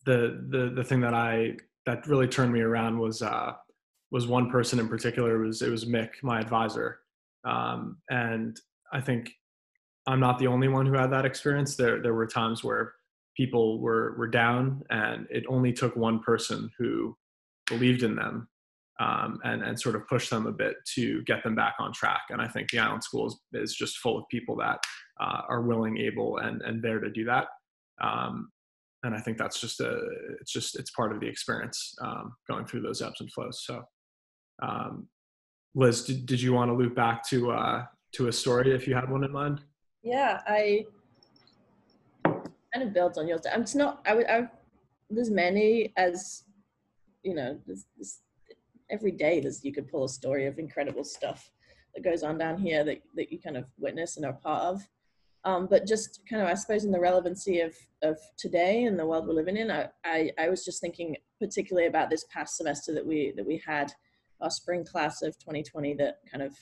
[0.06, 1.54] the the the thing that I
[1.86, 3.54] that really turned me around was uh,
[4.12, 5.42] was one person in particular.
[5.42, 7.00] It was it was Mick, my advisor,
[7.46, 8.58] um, and
[8.94, 9.32] I think
[10.08, 11.76] I'm not the only one who had that experience.
[11.76, 12.94] There there were times where
[13.38, 17.16] people were were down, and it only took one person who
[17.68, 18.48] believed in them
[19.00, 22.24] um, and and sort of pushed them a bit to get them back on track.
[22.30, 24.80] And I think the Island School is, is just full of people that
[25.20, 27.48] uh, are willing, able, and and there to do that.
[28.02, 28.50] Um,
[29.04, 30.02] and I think that's just a
[30.42, 33.64] it's just it's part of the experience um, going through those ebbs and flows.
[33.64, 33.84] So,
[34.62, 35.08] um,
[35.76, 38.96] Liz, did, did you want to loop back to uh, to a story if you
[38.96, 39.62] had one in mind?
[40.02, 40.86] Yeah, I
[42.74, 43.42] kind of builds on yours.
[43.52, 44.02] I'm not.
[44.06, 44.26] I would.
[45.10, 46.44] There's many as
[47.24, 47.60] you know.
[47.66, 48.20] There's, there's,
[48.90, 51.52] every day there's you could pull a story of incredible stuff
[51.96, 54.88] that goes on down here that that you kind of witness and are part of.
[55.44, 59.06] Um, but just kind of, I suppose, in the relevancy of of today and the
[59.06, 62.94] world we're living in, I, I, I was just thinking particularly about this past semester
[62.94, 63.92] that we that we had
[64.42, 66.54] our spring class of 2020 that kind of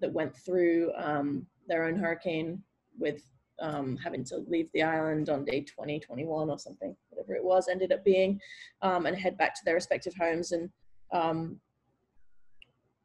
[0.00, 2.62] that went through um, their own hurricane
[2.98, 3.22] with
[3.62, 7.68] um, having to leave the island on day 20, 21 or something, whatever it was,
[7.68, 8.40] ended up being,
[8.82, 10.52] um, and head back to their respective homes.
[10.52, 10.68] And,
[11.12, 11.60] um,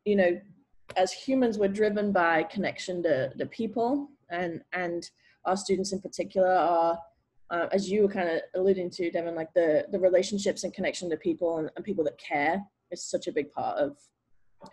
[0.04, 0.41] you know,
[0.96, 5.10] as humans, we're driven by connection to the people, and and
[5.46, 7.00] our students in particular are,
[7.52, 11.10] uh, as you were kind of alluding to, Devin, like the the relationships and connection
[11.10, 13.98] to people and, and people that care is such a big part of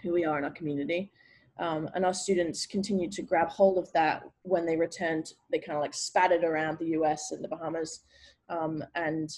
[0.02, 1.10] who we are in our community.
[1.58, 5.32] Um, and our students continued to grab hold of that when they returned.
[5.50, 8.00] They kind of like spattered around the US and the Bahamas.
[8.48, 9.30] Um, and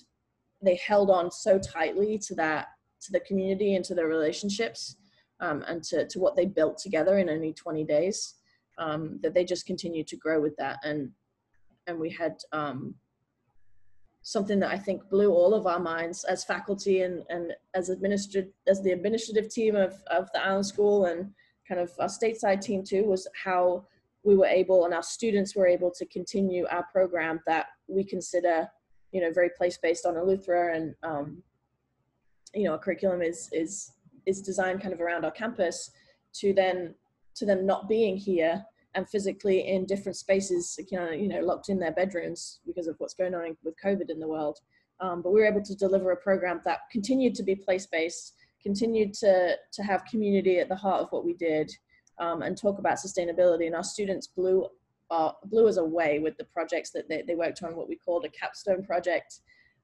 [0.62, 2.68] they held on so tightly to that,
[3.02, 4.96] to the community and to their relationships
[5.40, 8.35] um, and to, to what they built together in only 20 days
[8.79, 10.79] um, that they just continued to grow with that.
[10.83, 11.11] And,
[11.87, 12.94] and we had um,
[14.22, 18.50] something that I think blew all of our minds as faculty and, and as administrative,
[18.66, 21.31] as the administrative team of, of the Island School and
[21.68, 23.85] kind of our stateside team too was how
[24.22, 28.68] we were able and our students were able to continue our program that we consider
[29.12, 31.42] you know very place based on Eleuthera and um,
[32.55, 33.92] you know our curriculum is is
[34.26, 35.90] is designed kind of around our campus
[36.35, 36.94] to then
[37.35, 41.68] to them not being here and physically in different spaces you know, you know locked
[41.68, 44.59] in their bedrooms because of what's going on with covid in the world.
[44.98, 48.33] Um, but we were able to deliver a program that continued to be place based
[48.66, 51.70] continued to, to have community at the heart of what we did
[52.18, 53.66] um, and talk about sustainability.
[53.66, 54.66] And our students blew,
[55.09, 58.24] uh, blew us away with the projects that they, they worked on, what we called
[58.24, 59.40] a capstone project,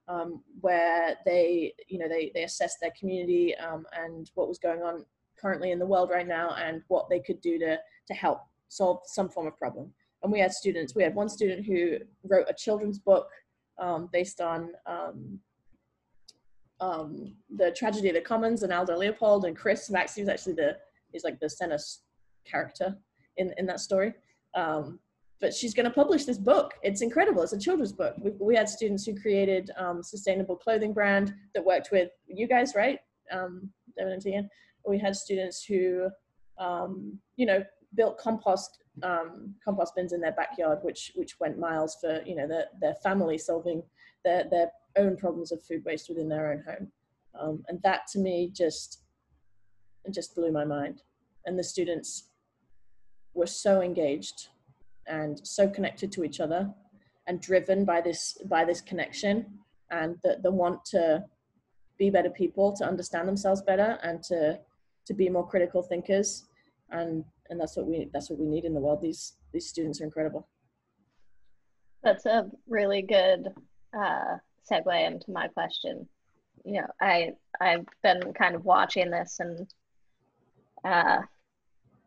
[0.09, 4.83] um, where they, you know, they, they assessed their community um, and what was going
[4.83, 5.05] on
[5.41, 8.99] currently in the world right now and what they could do to, to help solve
[9.05, 9.93] some form of problem.
[10.25, 13.29] And we had students, we had one student who wrote a children's book
[13.79, 15.39] um, based on um,
[16.83, 20.15] um, the tragedy of the commons and Aldo Leopold and Chris Max.
[20.15, 20.77] He's actually the
[21.13, 21.79] he's like the center
[22.45, 22.97] character
[23.37, 24.13] in in that story.
[24.55, 24.99] Um,
[25.41, 26.75] but she's going to publish this book.
[26.83, 27.43] It's incredible.
[27.43, 28.15] It's a children's book.
[28.21, 32.75] We, we had students who created um, sustainable clothing brand that worked with you guys,
[32.77, 33.01] right?
[33.33, 34.51] Um, Devin and Tian.
[34.87, 36.09] We had students who,
[36.59, 37.65] um, you know,
[37.95, 42.47] built compost um, compost bins in their backyard, which which went miles for you know
[42.47, 43.83] their their family solving
[44.25, 46.93] their their own problems of food waste within their own home.
[47.39, 49.03] Um, and that to me just
[50.05, 51.03] it just blew my mind.
[51.47, 52.29] And the students
[53.35, 54.49] were so engaged
[55.07, 56.71] and so connected to each other
[57.27, 59.47] and driven by this by this connection
[59.91, 61.25] and the, the want to
[61.99, 64.59] be better people, to understand themselves better and to
[65.07, 66.45] to be more critical thinkers.
[66.91, 69.03] And and that's what we that's what we need in the world.
[69.03, 70.49] These these students are incredible.
[72.03, 73.49] That's a really good
[73.97, 74.39] uh,
[74.71, 76.09] segue into my question.
[76.65, 79.67] You know, I I've been kind of watching this and
[80.85, 81.23] uh,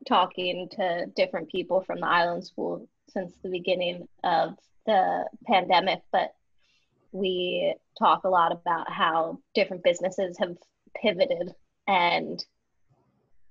[0.07, 6.35] talking to different people from the island school since the beginning of the pandemic, but
[7.11, 10.57] we talk a lot about how different businesses have
[11.01, 11.53] pivoted
[11.87, 12.45] and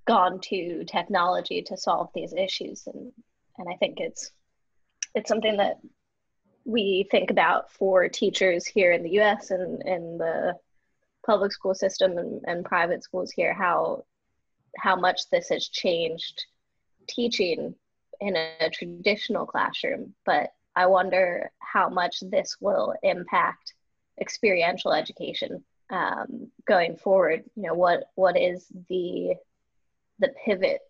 [0.06, 3.12] gone to technology to solve these issues and
[3.56, 4.32] and I think it's
[5.14, 5.78] it's something that
[6.64, 10.55] we think about for teachers here in the US and in the
[11.27, 14.05] public school system and, and private schools here how
[14.79, 16.44] how much this has changed
[17.07, 17.74] teaching
[18.20, 20.14] in a traditional classroom.
[20.24, 23.74] But i wonder how much this will impact
[24.20, 27.44] experiential education um, going forward.
[27.57, 29.35] You know what what is the
[30.18, 30.81] the pivot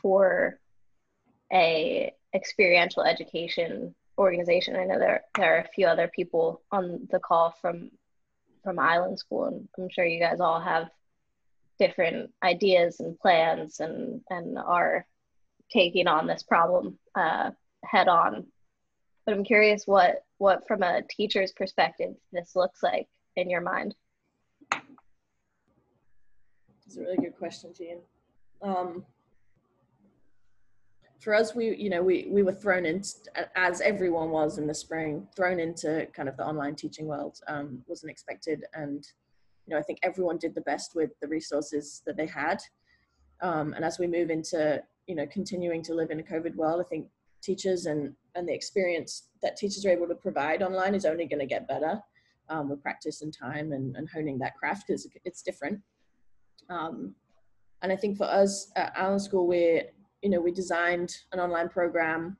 [0.00, 0.58] for
[1.52, 4.76] a experiential education organization.
[4.76, 7.90] I know there there are a few other people on the call from
[8.62, 10.88] from Island School, and I'm sure you guys all have
[11.78, 15.06] different ideas and plans, and and are
[15.70, 17.50] taking on this problem uh,
[17.84, 18.46] head on.
[19.24, 23.94] But I'm curious what what from a teacher's perspective this looks like in your mind.
[26.86, 27.98] It's a really good question, Jean.
[28.62, 29.04] Um,
[31.20, 33.14] for us, we you know we we were thrown into
[33.56, 37.38] as everyone was in the spring, thrown into kind of the online teaching world.
[37.48, 39.06] Um, wasn't expected, and
[39.66, 42.60] you know I think everyone did the best with the resources that they had.
[43.40, 46.80] Um, and as we move into you know continuing to live in a COVID world,
[46.84, 47.08] I think
[47.42, 51.40] teachers and and the experience that teachers are able to provide online is only going
[51.40, 52.00] to get better
[52.48, 55.80] um, with practice and time and, and honing that craft because it's different.
[56.68, 57.14] Um,
[57.82, 59.82] and I think for us at Island School, we
[60.26, 62.36] you know we designed an online program.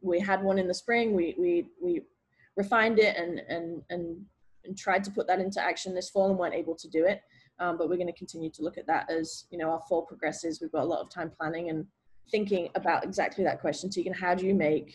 [0.00, 1.12] We had one in the spring.
[1.12, 2.00] We we we
[2.56, 4.24] refined it and and and,
[4.64, 7.20] and tried to put that into action this fall and weren't able to do it.
[7.58, 10.00] Um, but we're going to continue to look at that as you know our fall
[10.00, 10.62] progresses.
[10.62, 11.84] We've got a lot of time planning and
[12.30, 13.90] thinking about exactly that question.
[13.90, 14.94] Tegan, how do you make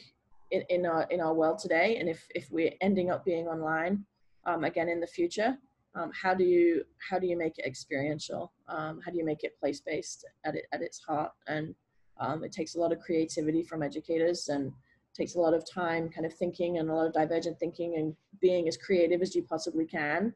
[0.49, 4.03] in, in our in our world today, and if if we're ending up being online
[4.47, 5.55] um, again in the future,
[5.93, 8.51] um, how do you how do you make it experiential?
[8.67, 11.33] Um, how do you make it place based at it at its heart?
[11.47, 11.75] And
[12.19, 14.71] um, it takes a lot of creativity from educators and
[15.15, 18.15] takes a lot of time, kind of thinking and a lot of divergent thinking and
[18.41, 20.33] being as creative as you possibly can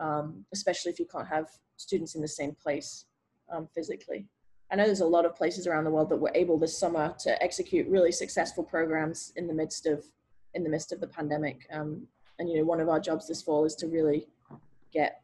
[0.00, 3.04] um, especially if you can't have students in the same place
[3.52, 4.26] um, physically.
[4.72, 7.14] I know there's a lot of places around the world that were able this summer
[7.20, 10.04] to execute really successful programs in the midst of
[10.54, 11.66] in the midst of the pandemic.
[11.72, 12.06] Um,
[12.38, 14.26] and you know, one of our jobs this fall is to really
[14.92, 15.22] get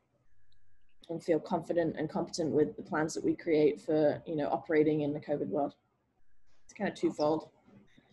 [1.09, 5.03] and feel confident and competent with the plans that we create for you know operating
[5.03, 5.75] in the COVID world.
[6.77, 7.49] Kind of twofold.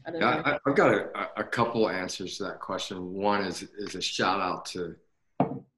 [0.06, 3.14] I yeah, I, have got a, a couple answers to that question.
[3.14, 4.96] One is is a shout out to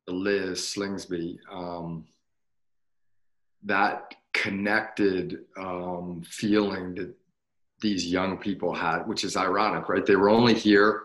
[0.07, 2.05] Liz Slingsby, um,
[3.63, 7.13] that connected um, feeling that
[7.81, 10.05] these young people had, which is ironic, right?
[10.05, 11.03] They were only here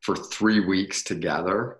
[0.00, 1.78] for three weeks together.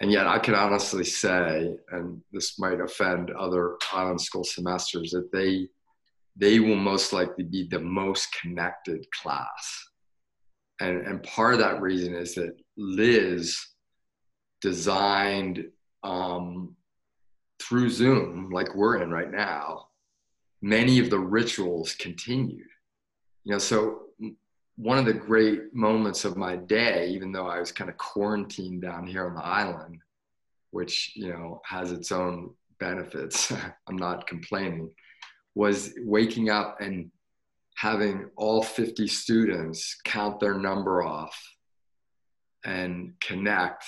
[0.00, 5.30] And yet, I can honestly say, and this might offend other island school semesters, that
[5.30, 5.68] they
[6.36, 9.88] they will most likely be the most connected class.
[10.80, 13.58] And, and part of that reason is that Liz
[14.60, 15.64] designed
[16.02, 16.74] um,
[17.60, 19.88] through Zoom, like we're in right now,
[20.62, 22.66] many of the rituals continued.
[23.44, 24.02] You know, so
[24.76, 28.80] one of the great moments of my day, even though I was kind of quarantined
[28.80, 30.00] down here on the island,
[30.70, 33.52] which, you know, has its own benefits,
[33.86, 34.90] I'm not complaining,
[35.54, 37.10] was waking up and
[37.76, 41.36] having all 50 students count their number off
[42.64, 43.84] and connect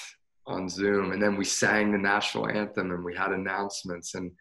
[0.47, 4.33] on Zoom, and then we sang the national anthem, and we had announcements, and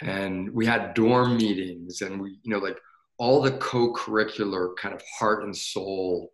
[0.00, 2.78] and we had dorm meetings, and we you know like
[3.18, 6.30] all the co-curricular kind of heart and soul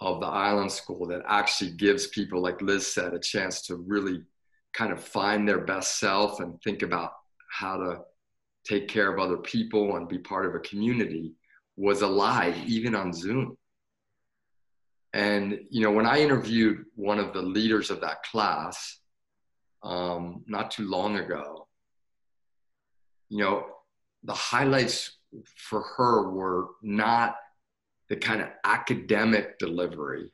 [0.00, 4.22] of the island school that actually gives people like liz said a chance to really
[4.72, 7.12] kind of find their best self and think about
[7.50, 7.98] how to
[8.64, 11.32] take care of other people and be part of a community
[11.76, 13.56] was alive even on zoom
[15.12, 18.98] and you know, when I interviewed one of the leaders of that class
[19.82, 21.66] um, not too long ago,
[23.28, 23.66] you know,
[24.22, 25.16] the highlights
[25.56, 27.36] for her were not
[28.08, 30.32] the kind of academic delivery,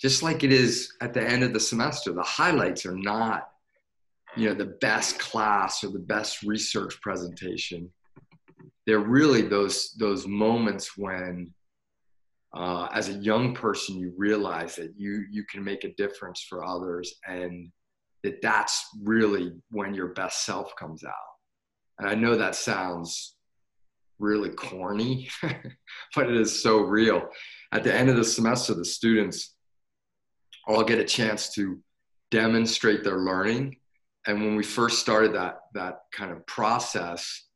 [0.00, 2.12] just like it is at the end of the semester.
[2.12, 3.48] The highlights are not,
[4.36, 7.90] you know, the best class or the best research presentation.
[8.86, 11.52] They're really those those moments when
[12.52, 16.64] uh, as a young person you realize that you you can make a difference for
[16.64, 17.70] others and
[18.22, 21.14] that that's really when your best self comes out
[21.98, 23.36] and i know that sounds
[24.18, 25.28] really corny
[26.14, 27.28] but it is so real
[27.72, 29.54] at the end of the semester the students
[30.66, 31.78] all get a chance to
[32.30, 33.76] demonstrate their learning
[34.30, 37.46] and when we first started that that kind of process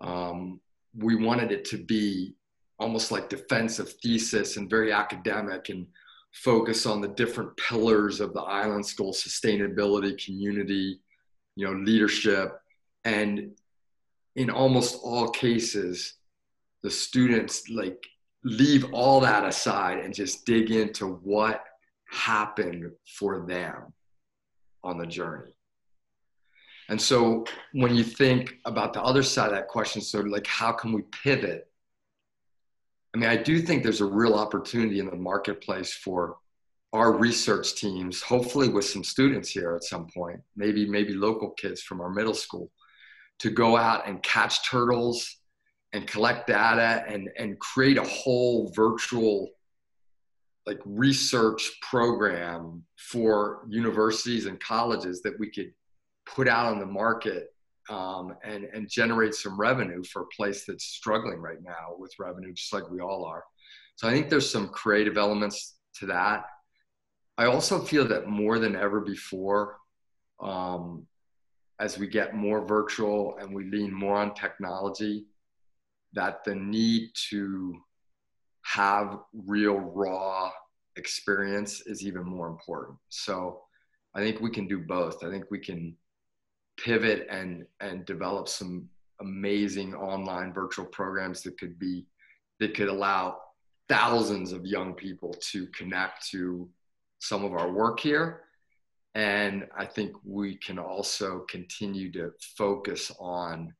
[0.00, 0.60] um,
[0.96, 2.34] we wanted it to be
[2.78, 5.86] almost like defensive thesis and very academic and
[6.32, 11.00] focus on the different pillars of the island school sustainability community
[11.56, 12.58] you know leadership.
[13.04, 13.52] And
[14.36, 16.14] in almost all cases
[16.82, 18.06] the students like
[18.42, 21.62] leave all that aside and just dig into what
[22.10, 23.92] happened for them
[24.82, 25.52] on the journey
[26.90, 30.72] and so when you think about the other side of that question so like how
[30.72, 31.68] can we pivot?
[33.14, 36.36] I mean, I do think there's a real opportunity in the marketplace for
[36.92, 41.80] our research teams, hopefully with some students here at some point, maybe maybe local kids
[41.80, 42.70] from our middle school,
[43.38, 45.36] to go out and catch turtles
[45.92, 49.48] and collect data and and create a whole virtual
[50.66, 55.72] like research program for universities and colleges that we could
[56.34, 57.48] put out on the market
[57.88, 62.52] um, and and generate some revenue for a place that's struggling right now with revenue,
[62.52, 63.44] just like we all are.
[63.96, 66.44] So I think there's some creative elements to that.
[67.36, 69.76] I also feel that more than ever before,
[70.40, 71.06] um,
[71.80, 75.26] as we get more virtual and we lean more on technology,
[76.12, 77.74] that the need to
[78.62, 80.50] have real raw
[80.96, 82.98] experience is even more important.
[83.08, 83.62] So
[84.14, 85.24] I think we can do both.
[85.24, 85.96] I think we can
[86.82, 88.88] pivot and and develop some
[89.20, 92.06] amazing online virtual programs that could be
[92.58, 93.38] that could allow
[93.88, 96.68] thousands of young people to connect to
[97.18, 98.42] some of our work here
[99.14, 103.72] and i think we can also continue to focus on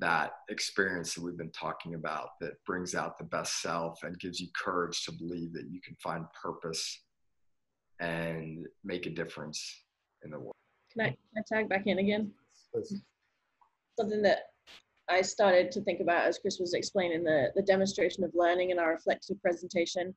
[0.00, 4.40] that experience that we've been talking about that brings out the best self and gives
[4.40, 7.02] you courage to believe that you can find purpose
[7.98, 9.82] and make a difference
[10.22, 10.54] in the world.
[10.92, 12.32] Can I, can I tag back in again?
[13.98, 14.50] Something that
[15.08, 18.78] I started to think about as Chris was explaining the, the demonstration of learning in
[18.78, 20.14] our reflective presentation.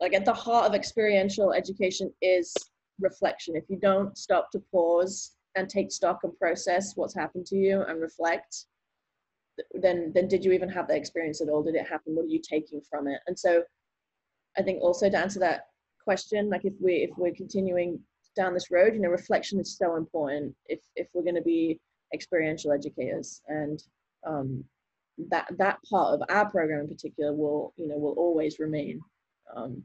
[0.00, 2.54] Like at the heart of experiential education is
[3.00, 3.56] reflection.
[3.56, 7.82] If you don't stop to pause and take stock and process what's happened to you
[7.82, 8.66] and reflect,
[9.74, 11.62] then then did you even have that experience at all?
[11.62, 12.14] Did it happen?
[12.14, 13.20] What are you taking from it?
[13.26, 13.62] And so
[14.58, 15.68] I think also to answer that
[16.04, 18.00] question, like if we if we're continuing
[18.36, 21.80] down this road, you know, reflection is so important if if we're going to be
[22.14, 23.82] experiential educators, and
[24.26, 24.62] um,
[25.30, 29.00] that that part of our program in particular will you know will always remain.
[29.54, 29.82] Um,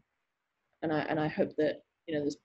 [0.82, 2.38] and I and I hope that you know there's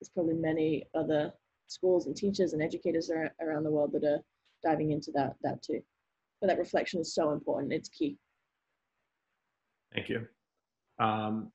[0.00, 1.32] there's probably many other
[1.66, 3.10] schools and teachers and educators
[3.40, 4.20] around the world that are
[4.62, 5.80] diving into that that too.
[6.40, 8.18] But that reflection is so important; it's key.
[9.94, 10.26] Thank you.
[10.98, 11.50] Um,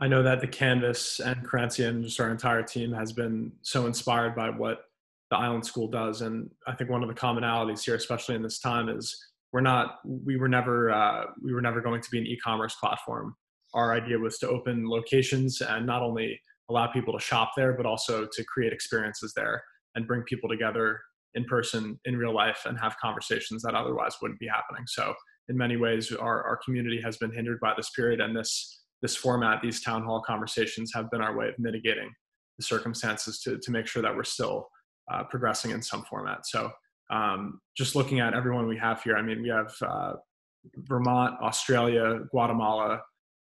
[0.00, 3.86] I know that the Canvas and Querencia and just our entire team has been so
[3.86, 4.84] inspired by what
[5.30, 8.60] the Island School does, and I think one of the commonalities here, especially in this
[8.60, 9.16] time, is
[9.52, 13.34] we're not, we were never, uh, we were never going to be an e-commerce platform.
[13.74, 16.40] Our idea was to open locations and not only
[16.70, 19.62] allow people to shop there, but also to create experiences there
[19.94, 21.00] and bring people together
[21.34, 24.84] in person in real life and have conversations that otherwise wouldn't be happening.
[24.86, 25.14] So
[25.48, 29.16] in many ways, our, our community has been hindered by this period and this this
[29.16, 32.10] format, these town hall conversations have been our way of mitigating
[32.58, 34.68] the circumstances to, to make sure that we're still
[35.10, 36.46] uh, progressing in some format.
[36.46, 36.70] So
[37.10, 40.14] um, just looking at everyone we have here, I mean, we have uh,
[40.76, 43.00] Vermont, Australia, Guatemala,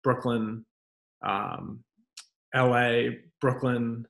[0.03, 0.65] Brooklyn,
[1.25, 1.83] um,
[2.55, 3.09] LA,
[3.41, 4.05] Brooklyn,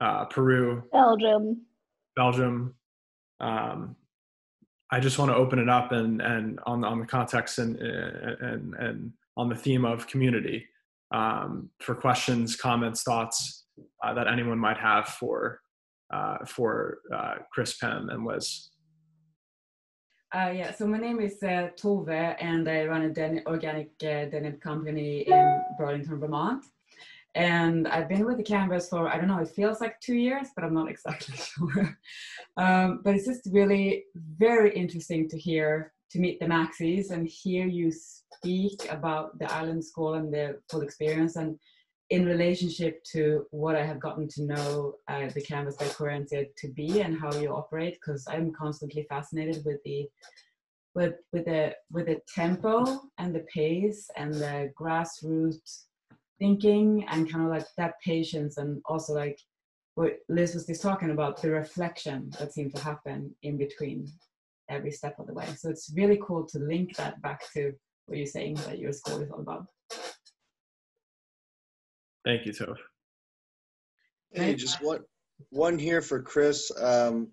[0.00, 1.62] uh, Peru, Belgium,
[2.16, 2.74] Belgium.
[3.40, 3.96] Um,
[4.90, 7.76] I just want to open it up and and on the, on the context and
[7.76, 10.66] and and on the theme of community
[11.12, 13.64] um, for questions, comments, thoughts
[14.02, 15.60] uh, that anyone might have for
[16.12, 18.70] uh, for uh, Chris, Pam, and Liz.
[20.34, 24.26] Uh, yeah, so my name is uh, Tove, and I run a den- organic uh,
[24.26, 26.64] denim company in Burlington, Vermont.
[27.36, 30.48] And I've been with the Canvas for, I don't know, it feels like two years,
[30.54, 31.98] but I'm not exactly sure.
[32.56, 37.66] um, but it's just really very interesting to hear to meet the Maxeys and hear
[37.66, 41.34] you speak about the island school and the full experience.
[41.34, 41.58] And
[42.10, 46.68] in relationship to what I have gotten to know uh, the Canvas by Querencia to
[46.68, 50.06] be and how you operate because I'm constantly fascinated with the
[50.94, 55.86] with with the with the tempo and the pace and the grassroots
[56.38, 59.40] thinking and kind of like that patience and also like
[59.96, 64.06] what Liz was just talking about the reflection that seemed to happen in between
[64.68, 65.46] every step of the way.
[65.56, 67.72] So it's really cool to link that back to
[68.06, 69.66] what you're saying that your school is all about.
[72.24, 72.76] Thank you, Toph.
[74.32, 75.00] Hey, just one,
[75.50, 76.70] one here for Chris.
[76.80, 77.28] Um,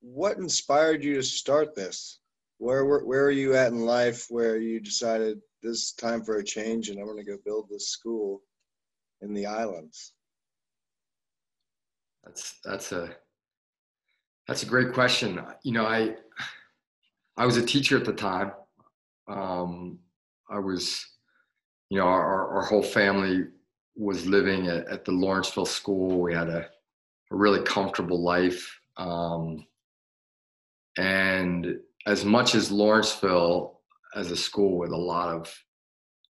[0.00, 2.18] what inspired you to start this?
[2.58, 6.44] Where, where, where are you at in life where you decided this time for a
[6.44, 8.42] change and I'm going to go build this school
[9.20, 10.12] in the islands?
[12.24, 13.14] That's that's a
[14.46, 15.40] that's a great question.
[15.62, 16.16] You know, I
[17.36, 18.52] I was a teacher at the time.
[19.28, 19.98] Um,
[20.50, 21.04] I was,
[21.90, 23.46] you know, our, our whole family
[23.96, 26.20] was living at, at the Lawrenceville School.
[26.20, 26.68] We had a,
[27.30, 28.78] a really comfortable life.
[28.96, 29.66] Um,
[30.96, 33.80] and as much as Lawrenceville,
[34.14, 35.52] as a school with a lot of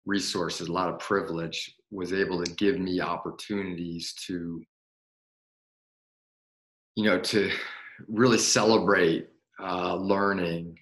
[0.05, 4.61] resources, a lot of privilege, was able to give me opportunities to,
[6.95, 7.49] you know, to
[8.07, 9.29] really celebrate
[9.59, 10.77] uh, learning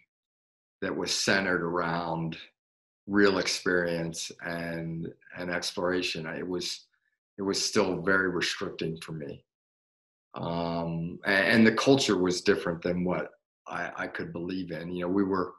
[0.82, 2.38] that was centered around
[3.08, 5.08] real experience and
[5.38, 6.26] and exploration.
[6.26, 6.86] It was
[7.38, 9.44] it was still very restricting for me,
[10.36, 13.32] um, and, and the culture was different than what
[13.68, 14.92] I, I could believe in.
[14.92, 15.54] You know, we were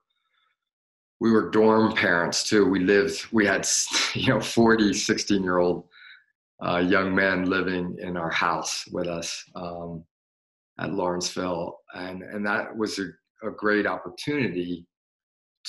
[1.21, 2.67] we were dorm parents too.
[2.67, 3.67] We lived, we had,
[4.15, 5.85] you know, 40, 16 year old
[6.65, 10.05] uh, young men living in our house with us um,
[10.81, 11.79] at Lawrenceville.
[11.95, 13.07] And, and that was a,
[13.47, 14.87] a great opportunity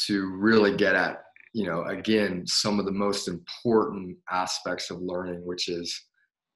[0.08, 1.22] to really get at,
[1.54, 6.06] you know, again, some of the most important aspects of learning, which is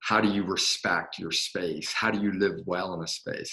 [0.01, 1.93] how do you respect your space?
[1.93, 3.51] How do you live well in a space?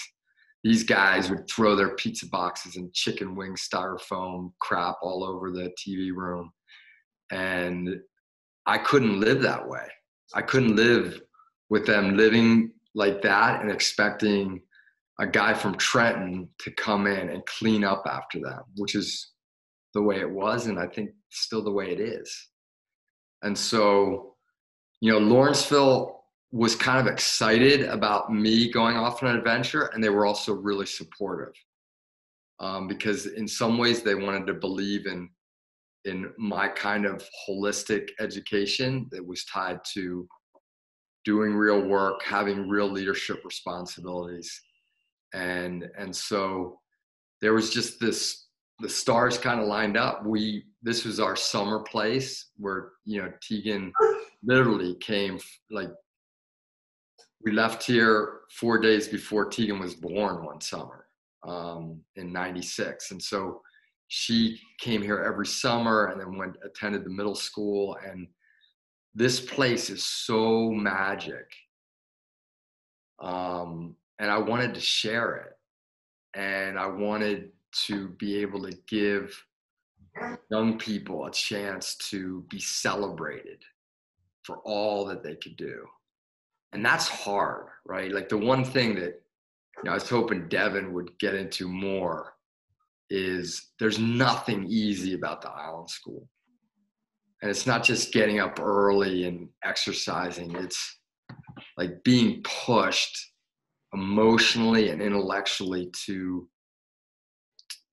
[0.63, 5.73] these guys would throw their pizza boxes and chicken wing styrofoam crap all over the
[5.79, 6.51] TV room.
[7.33, 7.97] And
[8.67, 9.87] I couldn't live that way.
[10.35, 11.21] I couldn't live
[11.71, 14.61] with them living like that and expecting
[15.21, 19.33] a guy from Trenton to come in and clean up after them, which is
[19.95, 20.67] the way it was.
[20.67, 22.49] And I think still the way it is.
[23.43, 24.35] And so,
[25.01, 30.03] you know, Lawrenceville was kind of excited about me going off on an adventure, and
[30.03, 31.55] they were also really supportive
[32.59, 35.29] um, because in some ways they wanted to believe in
[36.07, 40.27] in my kind of holistic education that was tied to
[41.27, 44.63] doing real work, having real leadership responsibilities,
[45.35, 46.79] and and so
[47.41, 48.47] there was just this
[48.81, 50.25] the stars kind of lined up.
[50.25, 53.93] We this was our summer place where you know Tegan
[54.43, 55.39] literally came
[55.71, 55.91] like
[57.45, 61.07] we left here four days before Tegan was born one summer
[61.47, 63.13] um, in 96.
[63.13, 63.63] And so
[64.09, 67.97] she came here every summer and then went attended the middle school.
[68.07, 68.27] And
[69.15, 71.47] this place is so magic.
[73.21, 76.39] Um, and I wanted to share it.
[76.39, 77.51] And I wanted
[77.87, 79.35] to be able to give
[80.53, 83.65] young people a chance to be celebrated
[84.45, 85.85] for all that they could do
[86.73, 88.13] and that's hard, right?
[88.13, 89.23] Like the one thing that
[89.77, 92.35] you know, I was hoping Devin would get into more
[93.09, 96.29] is there's nothing easy about the island school.
[97.43, 100.99] And it's not just getting up early and exercising, it's
[101.77, 103.30] like being pushed
[103.93, 106.49] emotionally and intellectually to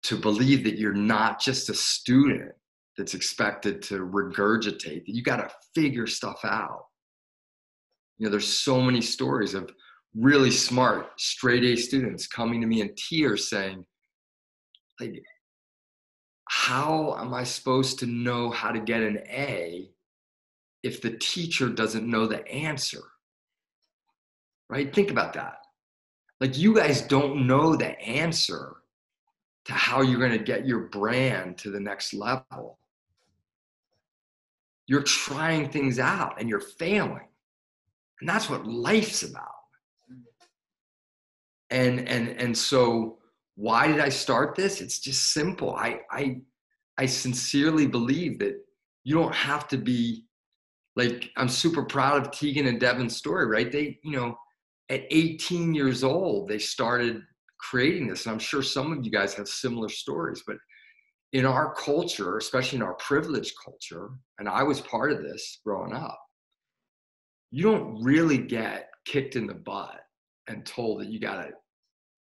[0.04, 2.52] to believe that you're not just a student
[2.98, 6.86] that's expected to regurgitate that you got to figure stuff out.
[8.18, 9.70] You know there's so many stories of
[10.16, 13.86] really smart straight a students coming to me in tears saying
[15.00, 15.22] like
[16.50, 19.92] how am i supposed to know how to get an a
[20.82, 23.02] if the teacher doesn't know the answer?
[24.70, 24.94] Right?
[24.94, 25.58] Think about that
[26.40, 28.76] like you guys don't know the answer
[29.66, 32.80] to how you're going to get your brand to the next level
[34.86, 37.28] you're trying things out and you're failing
[38.20, 39.46] and that's what life's about.
[41.70, 43.18] And and and so
[43.56, 44.82] why did I start this?
[44.82, 45.76] It's just simple.
[45.76, 46.42] I I
[46.98, 48.56] I sincerely believe that
[49.04, 50.26] you don't have to be
[50.96, 53.72] like I'm super proud of Tegan and Devin's story, right?
[53.72, 54.38] They, you know,
[54.90, 57.22] at 18 years old, they started
[57.60, 58.26] creating this.
[58.26, 60.58] And I'm sure some of you guys have similar stories, but
[61.34, 64.10] in our culture, especially in our privileged culture,
[64.40, 66.20] and I was part of this growing up,
[67.52, 70.00] you don't really get kicked in the butt
[70.48, 71.52] and told that you got to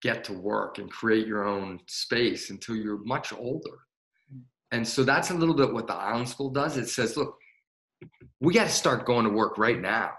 [0.02, 3.80] get to work and create your own space until you're much older.
[4.72, 6.78] And so that's a little bit what the Island School does.
[6.78, 7.36] It says, look,
[8.42, 10.12] we got to start going to work right now.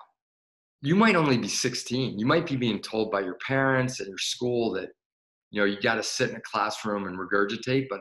[0.80, 2.18] You might only be 16.
[2.18, 4.88] You might be being told by your parents and your school that,
[5.50, 8.00] you know, you got to sit in a classroom and regurgitate, but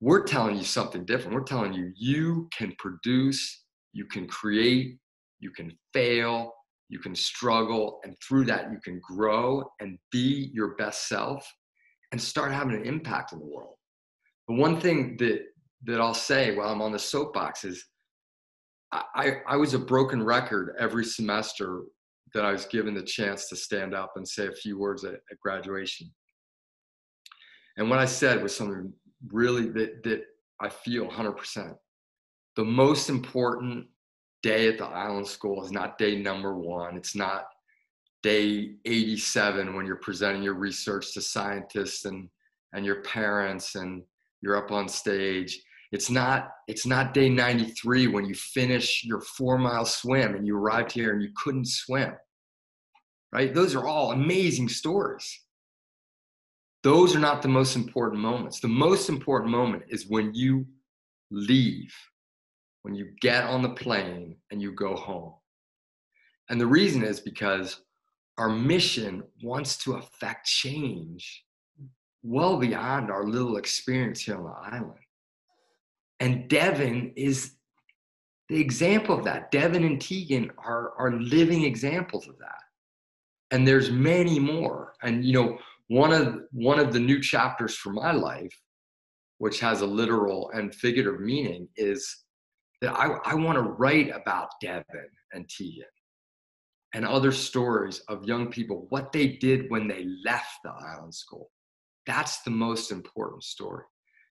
[0.00, 1.34] we're telling you something different.
[1.34, 4.98] We're telling you you can produce, you can create,
[5.38, 6.52] you can fail,
[6.88, 11.46] you can struggle, and through that, you can grow and be your best self
[12.10, 13.76] and start having an impact in the world.
[14.48, 15.40] The one thing that,
[15.84, 17.84] that I'll say while I'm on the soapbox is
[18.92, 21.82] I, I was a broken record every semester
[22.34, 25.14] that I was given the chance to stand up and say a few words at,
[25.14, 26.12] at graduation.
[27.76, 28.92] And what I said was something
[29.28, 30.24] really that, that
[30.60, 31.74] I feel 100%.
[32.56, 33.86] The most important
[34.42, 36.96] day at the island school is not day number one.
[36.96, 37.46] It's not
[38.22, 42.28] day 87 when you're presenting your research to scientists and,
[42.74, 44.02] and your parents and
[44.42, 45.62] you're up on stage.
[45.92, 50.56] It's not, it's not day 93 when you finish your four mile swim and you
[50.56, 52.12] arrived here and you couldn't swim.
[53.32, 53.54] Right?
[53.54, 55.40] Those are all amazing stories.
[56.82, 58.60] Those are not the most important moments.
[58.60, 60.66] The most important moment is when you
[61.30, 61.94] leave
[62.82, 65.34] when you get on the plane and you go home.
[66.50, 67.80] And the reason is because
[68.38, 71.44] our mission wants to affect change
[72.22, 75.00] well beyond our little experience here on the island.
[76.20, 77.54] And Devin is
[78.48, 79.50] the example of that.
[79.50, 82.58] Devin and Tegan are, are living examples of that.
[83.50, 84.94] And there's many more.
[85.02, 85.58] And you know,
[85.88, 88.56] one of one of the new chapters for my life,
[89.38, 92.24] which has a literal and figurative meaning, is
[92.80, 94.84] that I, I want to write about Devin
[95.32, 95.84] and Tegan
[96.94, 101.50] and other stories of young people, what they did when they left the island school.
[102.06, 103.84] That's the most important story.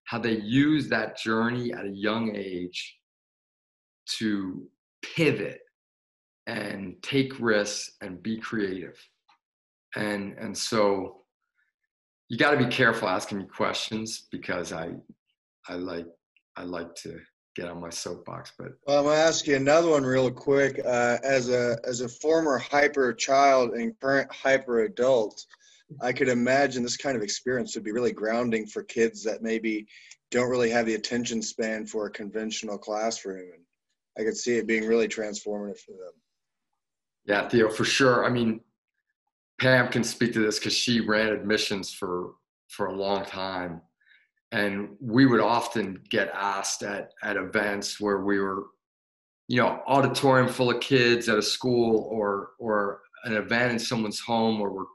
[0.06, 2.98] How they use that journey at a young age
[4.18, 4.68] to
[5.02, 5.62] pivot
[6.48, 8.98] and take risks and be creative.
[9.96, 11.22] And and so
[12.30, 14.92] you got to be careful asking me questions because I
[15.68, 16.08] I like
[16.56, 17.20] I like to
[17.56, 18.54] get on my soapbox.
[18.58, 20.80] But well, I'm gonna ask you another one real quick.
[20.80, 25.46] Uh, as a as a former hyper child and current hyper adult,
[26.02, 29.86] I could imagine this kind of experience would be really grounding for kids that maybe
[30.30, 33.52] don't really have the attention span for a conventional classroom.
[33.54, 33.64] And
[34.18, 36.14] I could see it being really transformative for them.
[37.26, 38.26] Yeah, Theo, for sure.
[38.26, 38.62] I mean,
[39.60, 42.34] Pam can speak to this because she ran admissions for
[42.70, 43.82] for a long time
[44.52, 48.66] and we would often get asked at at events where we were
[49.48, 54.20] you know auditorium full of kids at a school or or an event in someone's
[54.20, 54.86] home where we're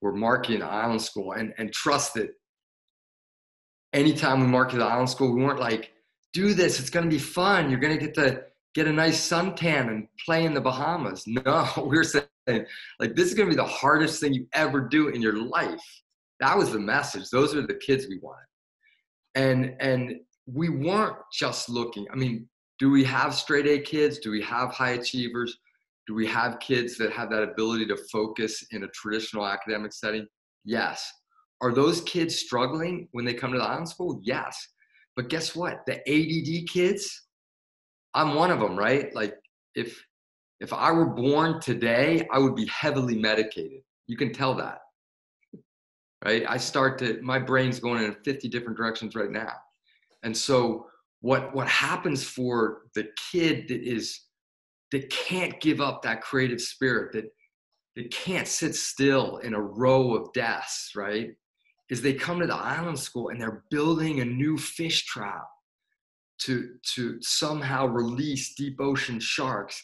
[0.00, 2.30] we're marketing island school and and trust that
[3.92, 5.92] anytime we market the island school we weren't like
[6.32, 8.42] do this it's going to be fun you're going to get to
[8.74, 11.24] get a nice suntan and play in the bahamas.
[11.44, 12.24] No we were saying
[12.98, 16.02] like this is going to be the hardest thing you ever do in your life.
[16.40, 17.28] That was the message.
[17.30, 18.46] Those are the kids we wanted.
[19.34, 22.48] And and we weren't just looking i mean
[22.80, 24.18] do we have straight a kids?
[24.18, 25.58] Do we have high achievers
[26.06, 30.26] do we have kids that have that ability to focus in a traditional academic setting?
[30.64, 31.08] Yes.
[31.60, 34.20] Are those kids struggling when they come to the island school?
[34.22, 34.56] Yes.
[35.16, 35.84] But guess what?
[35.86, 37.26] The add kids
[38.14, 39.14] i'm one of them right?
[39.14, 39.34] Like
[39.74, 40.02] if
[40.60, 43.80] if i were born today i would be heavily medicated.
[44.06, 44.78] You can tell that.
[46.24, 46.44] Right?
[46.48, 49.52] I start to my brain's going in 50 different directions right now.
[50.22, 50.86] And so
[51.20, 54.20] what what happens for the kid that is
[54.92, 57.30] that can't give up that creative spirit that
[57.96, 61.30] that can't sit still in a row of desks, right?
[61.90, 65.46] Is they come to the island school and they're building a new fish trap
[66.42, 69.82] to to somehow release deep ocean sharks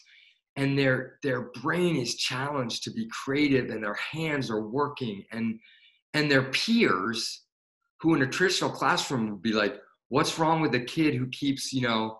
[0.55, 5.59] and their their brain is challenged to be creative and their hands are working and
[6.13, 7.43] and their peers
[8.01, 9.75] who in a traditional classroom would be like
[10.09, 12.17] what's wrong with the kid who keeps you know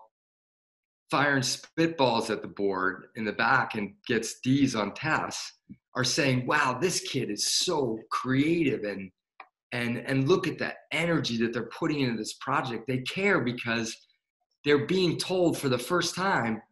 [1.10, 5.52] firing spitballs at the board in the back and gets d's on tests
[5.96, 9.10] are saying wow this kid is so creative and
[9.72, 12.86] and and look at that energy that they're putting into this project.
[12.86, 13.94] They care because
[14.64, 16.62] they're being told for the first time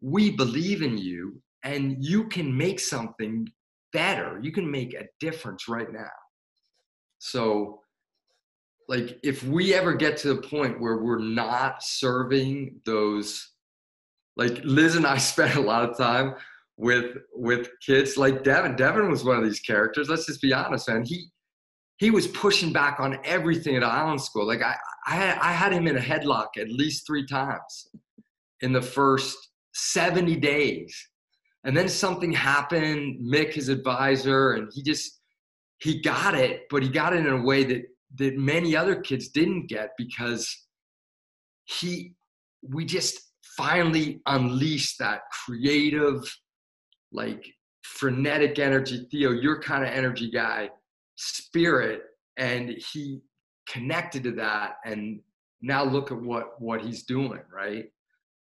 [0.00, 3.46] we believe in you and you can make something
[3.92, 4.40] better.
[4.42, 6.10] You can make a difference right now
[7.24, 7.80] so,
[8.86, 13.53] like, if we ever get to the point where we're not serving those,
[14.36, 16.34] like Liz and I spent a lot of time
[16.76, 18.76] with with kids like Devin.
[18.76, 20.08] Devin was one of these characters.
[20.08, 21.04] Let's just be honest, man.
[21.04, 21.28] He
[21.98, 24.46] he was pushing back on everything at Island School.
[24.46, 24.76] Like I
[25.06, 27.88] I had, I had him in a headlock at least three times
[28.60, 29.36] in the first
[29.74, 30.96] 70 days.
[31.64, 35.20] And then something happened, Mick, his advisor, and he just
[35.78, 37.82] he got it, but he got it in a way that
[38.16, 40.66] that many other kids didn't get because
[41.64, 42.14] he
[42.62, 43.20] we just
[43.56, 46.22] finally unleashed that creative
[47.12, 47.46] like
[47.82, 50.68] frenetic energy theo your kind of energy guy
[51.16, 52.02] spirit
[52.36, 53.20] and he
[53.68, 55.20] connected to that and
[55.62, 57.86] now look at what what he's doing right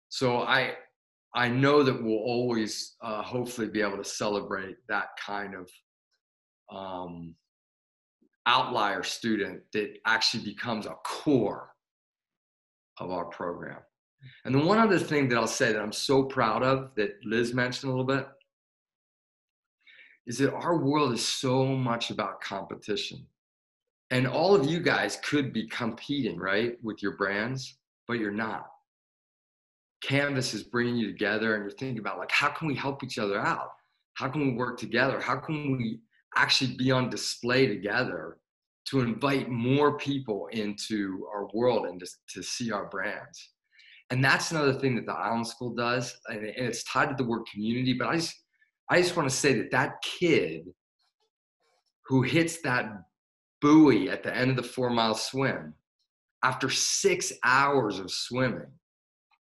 [0.10, 0.74] so i
[1.36, 5.70] i know that we'll always uh, hopefully be able to celebrate that kind of
[6.76, 7.36] um,
[8.45, 11.70] outlier student that actually becomes a core
[12.99, 13.80] of our program.
[14.43, 17.53] And the one other thing that I'll say that I'm so proud of that Liz
[17.53, 18.28] mentioned a little bit
[20.26, 23.26] is that our world is so much about competition.
[24.11, 28.67] And all of you guys could be competing, right, with your brands, but you're not.
[30.01, 33.17] Canvas is bringing you together and you're thinking about like, how can we help each
[33.17, 33.71] other out?
[34.13, 35.19] How can we work together?
[35.19, 35.99] How can we
[36.36, 38.38] actually be on display together
[38.86, 43.49] to invite more people into our world and just to see our brands.
[44.12, 47.43] And that's another thing that the Island School does, and it's tied to the word
[47.51, 47.93] community.
[47.93, 48.36] But I just,
[48.89, 50.68] I just want to say that that kid
[52.06, 52.91] who hits that
[53.62, 55.74] buoy at the end of the four mile swim
[56.43, 58.72] after six hours of swimming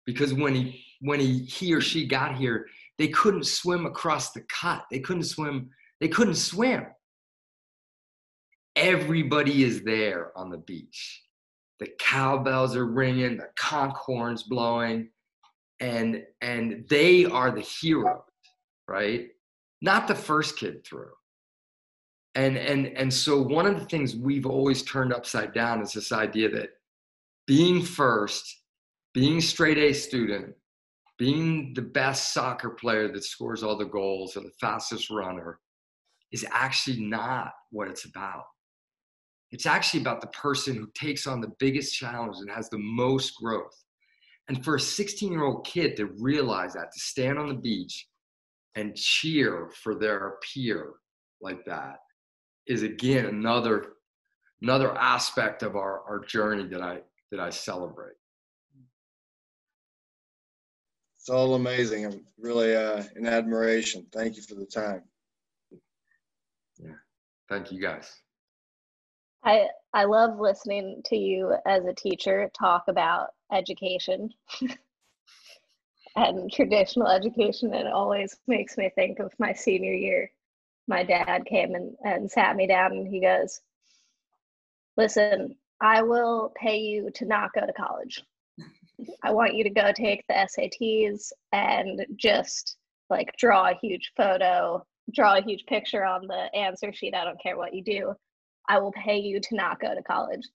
[0.04, 2.66] because when he when he he or she got here
[2.98, 5.70] they couldn't swim across the cut they couldn't swim
[6.00, 6.84] they couldn't swim
[8.74, 11.22] everybody is there on the beach
[11.80, 15.08] the cowbells are ringing the conch horns blowing
[15.80, 18.20] and and they are the heroes
[18.90, 19.28] right?
[19.80, 21.12] Not the first kid through.
[22.34, 26.12] And and and so one of the things we've always turned upside down is this
[26.12, 26.70] idea that
[27.46, 28.62] being first
[29.14, 30.54] being straight a student
[31.18, 35.58] being the best soccer player that scores all the goals or the fastest runner
[36.30, 38.44] is actually not what it's about
[39.52, 43.34] it's actually about the person who takes on the biggest challenge and has the most
[43.36, 43.84] growth
[44.48, 48.08] and for a 16 year old kid to realize that to stand on the beach
[48.74, 50.92] and cheer for their peer
[51.40, 51.96] like that
[52.66, 53.92] is again another
[54.62, 58.14] another aspect of our, our journey that I that I celebrate.
[61.18, 62.06] It's all amazing.
[62.06, 64.06] I'm really uh, in admiration.
[64.12, 65.02] Thank you for the time.
[66.82, 66.94] Yeah.
[67.48, 68.10] Thank you guys.
[69.44, 74.30] I I love listening to you as a teacher talk about education
[76.16, 77.74] and traditional education.
[77.74, 80.30] It always makes me think of my senior year.
[80.86, 83.60] My dad came and, and sat me down and he goes,
[84.96, 88.22] Listen, I will pay you to not go to college.
[89.24, 92.76] I want you to go take the SATs and just
[93.08, 94.84] like draw a huge photo,
[95.14, 97.14] draw a huge picture on the answer sheet.
[97.14, 98.14] I don't care what you do.
[98.70, 100.48] I will pay you to not go to college.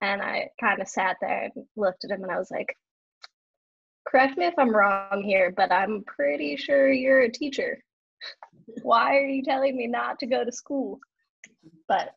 [0.00, 2.74] And I kind of sat there and looked at him and I was like,
[4.08, 7.78] correct me if I'm wrong here, but I'm pretty sure you're a teacher.
[8.82, 10.98] Why are you telling me not to go to school?
[11.88, 12.14] But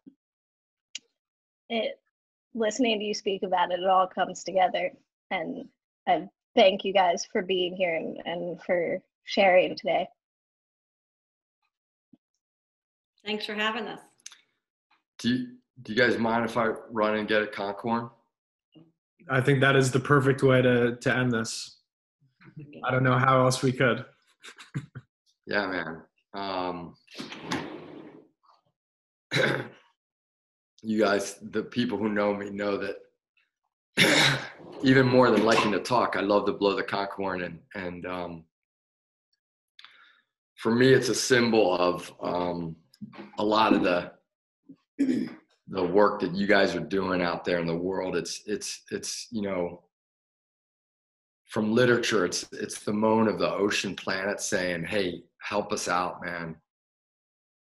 [1.69, 1.99] it
[2.53, 4.93] listening to you speak about it, it all comes together.
[5.31, 5.65] And
[6.07, 10.07] I thank you guys for being here and, and for sharing today.
[13.25, 13.99] Thanks for having us.
[15.19, 15.47] Do you,
[15.81, 18.09] do you guys mind if I run and get a conch horn?
[19.29, 21.77] I think that is the perfect way to to end this.
[22.83, 24.05] I don't know how else we could.
[25.47, 26.01] Yeah, man.
[26.33, 26.95] Um,
[30.81, 32.95] you guys, the people who know me know that
[34.81, 38.07] even more than liking to talk, I love to blow the conch horn and and
[38.07, 38.45] um,
[40.55, 42.75] for me, it's a symbol of um,
[43.37, 44.13] a lot of the
[44.97, 48.15] the work that you guys are doing out there in the world.
[48.15, 49.81] It's it's it's you know
[51.45, 56.23] from literature, it's it's the moan of the ocean planet saying, "Hey, help us out,
[56.23, 56.55] man.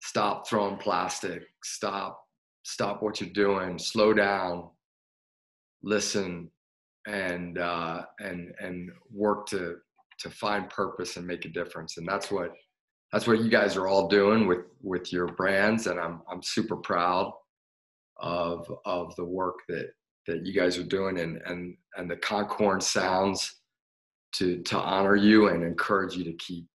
[0.00, 1.42] Stop throwing plastic.
[1.62, 2.22] Stop
[2.64, 3.78] stop what you're doing.
[3.78, 4.68] Slow down.
[5.82, 6.50] Listen,
[7.06, 9.76] and uh, and and work to
[10.20, 11.96] to find purpose and make a difference.
[11.96, 12.52] And that's what
[13.12, 15.86] that's what you guys are all doing with with your brands.
[15.86, 17.32] And I'm I'm super proud
[18.18, 19.90] of of the work that
[20.26, 23.60] that you guys are doing and and and the conch horn sounds
[24.36, 26.66] to to honor you and encourage you to keep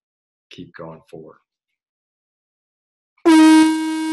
[0.52, 1.38] keep going forward.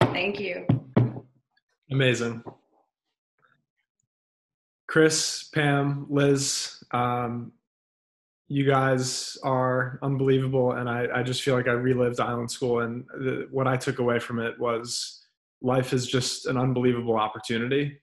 [0.00, 0.66] Thank you.
[1.90, 2.42] Amazing.
[4.88, 7.52] Chris, Pam, Liz, um,
[8.48, 10.72] you guys are unbelievable.
[10.72, 12.80] And I, I just feel like I relived Island School.
[12.80, 15.22] And the, what I took away from it was
[15.60, 18.00] life is just an unbelievable opportunity.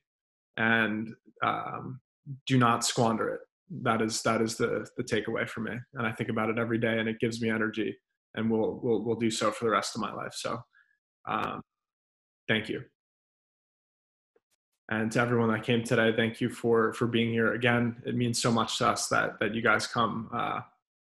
[0.58, 1.14] And
[1.44, 2.00] um,
[2.46, 3.42] do not squander it.
[3.82, 5.72] That is that is the the takeaway for me.
[5.96, 7.98] And I think about it every day, and it gives me energy.
[8.36, 10.34] And we'll we'll we'll do so for the rest of my life.
[10.36, 10.60] So,
[11.28, 11.62] um,
[12.48, 12.84] thank you
[14.90, 18.42] and to everyone that came today thank you for for being here again it means
[18.42, 20.60] so much to us that that you guys come uh,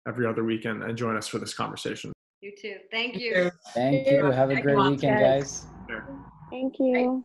[0.07, 2.11] every other weekend and join us for this conversation
[2.41, 2.77] You too.
[2.89, 3.51] Thank you.
[3.73, 4.23] Thank you.
[4.31, 5.67] Have a great weekend, guys.
[6.49, 7.23] Thank you.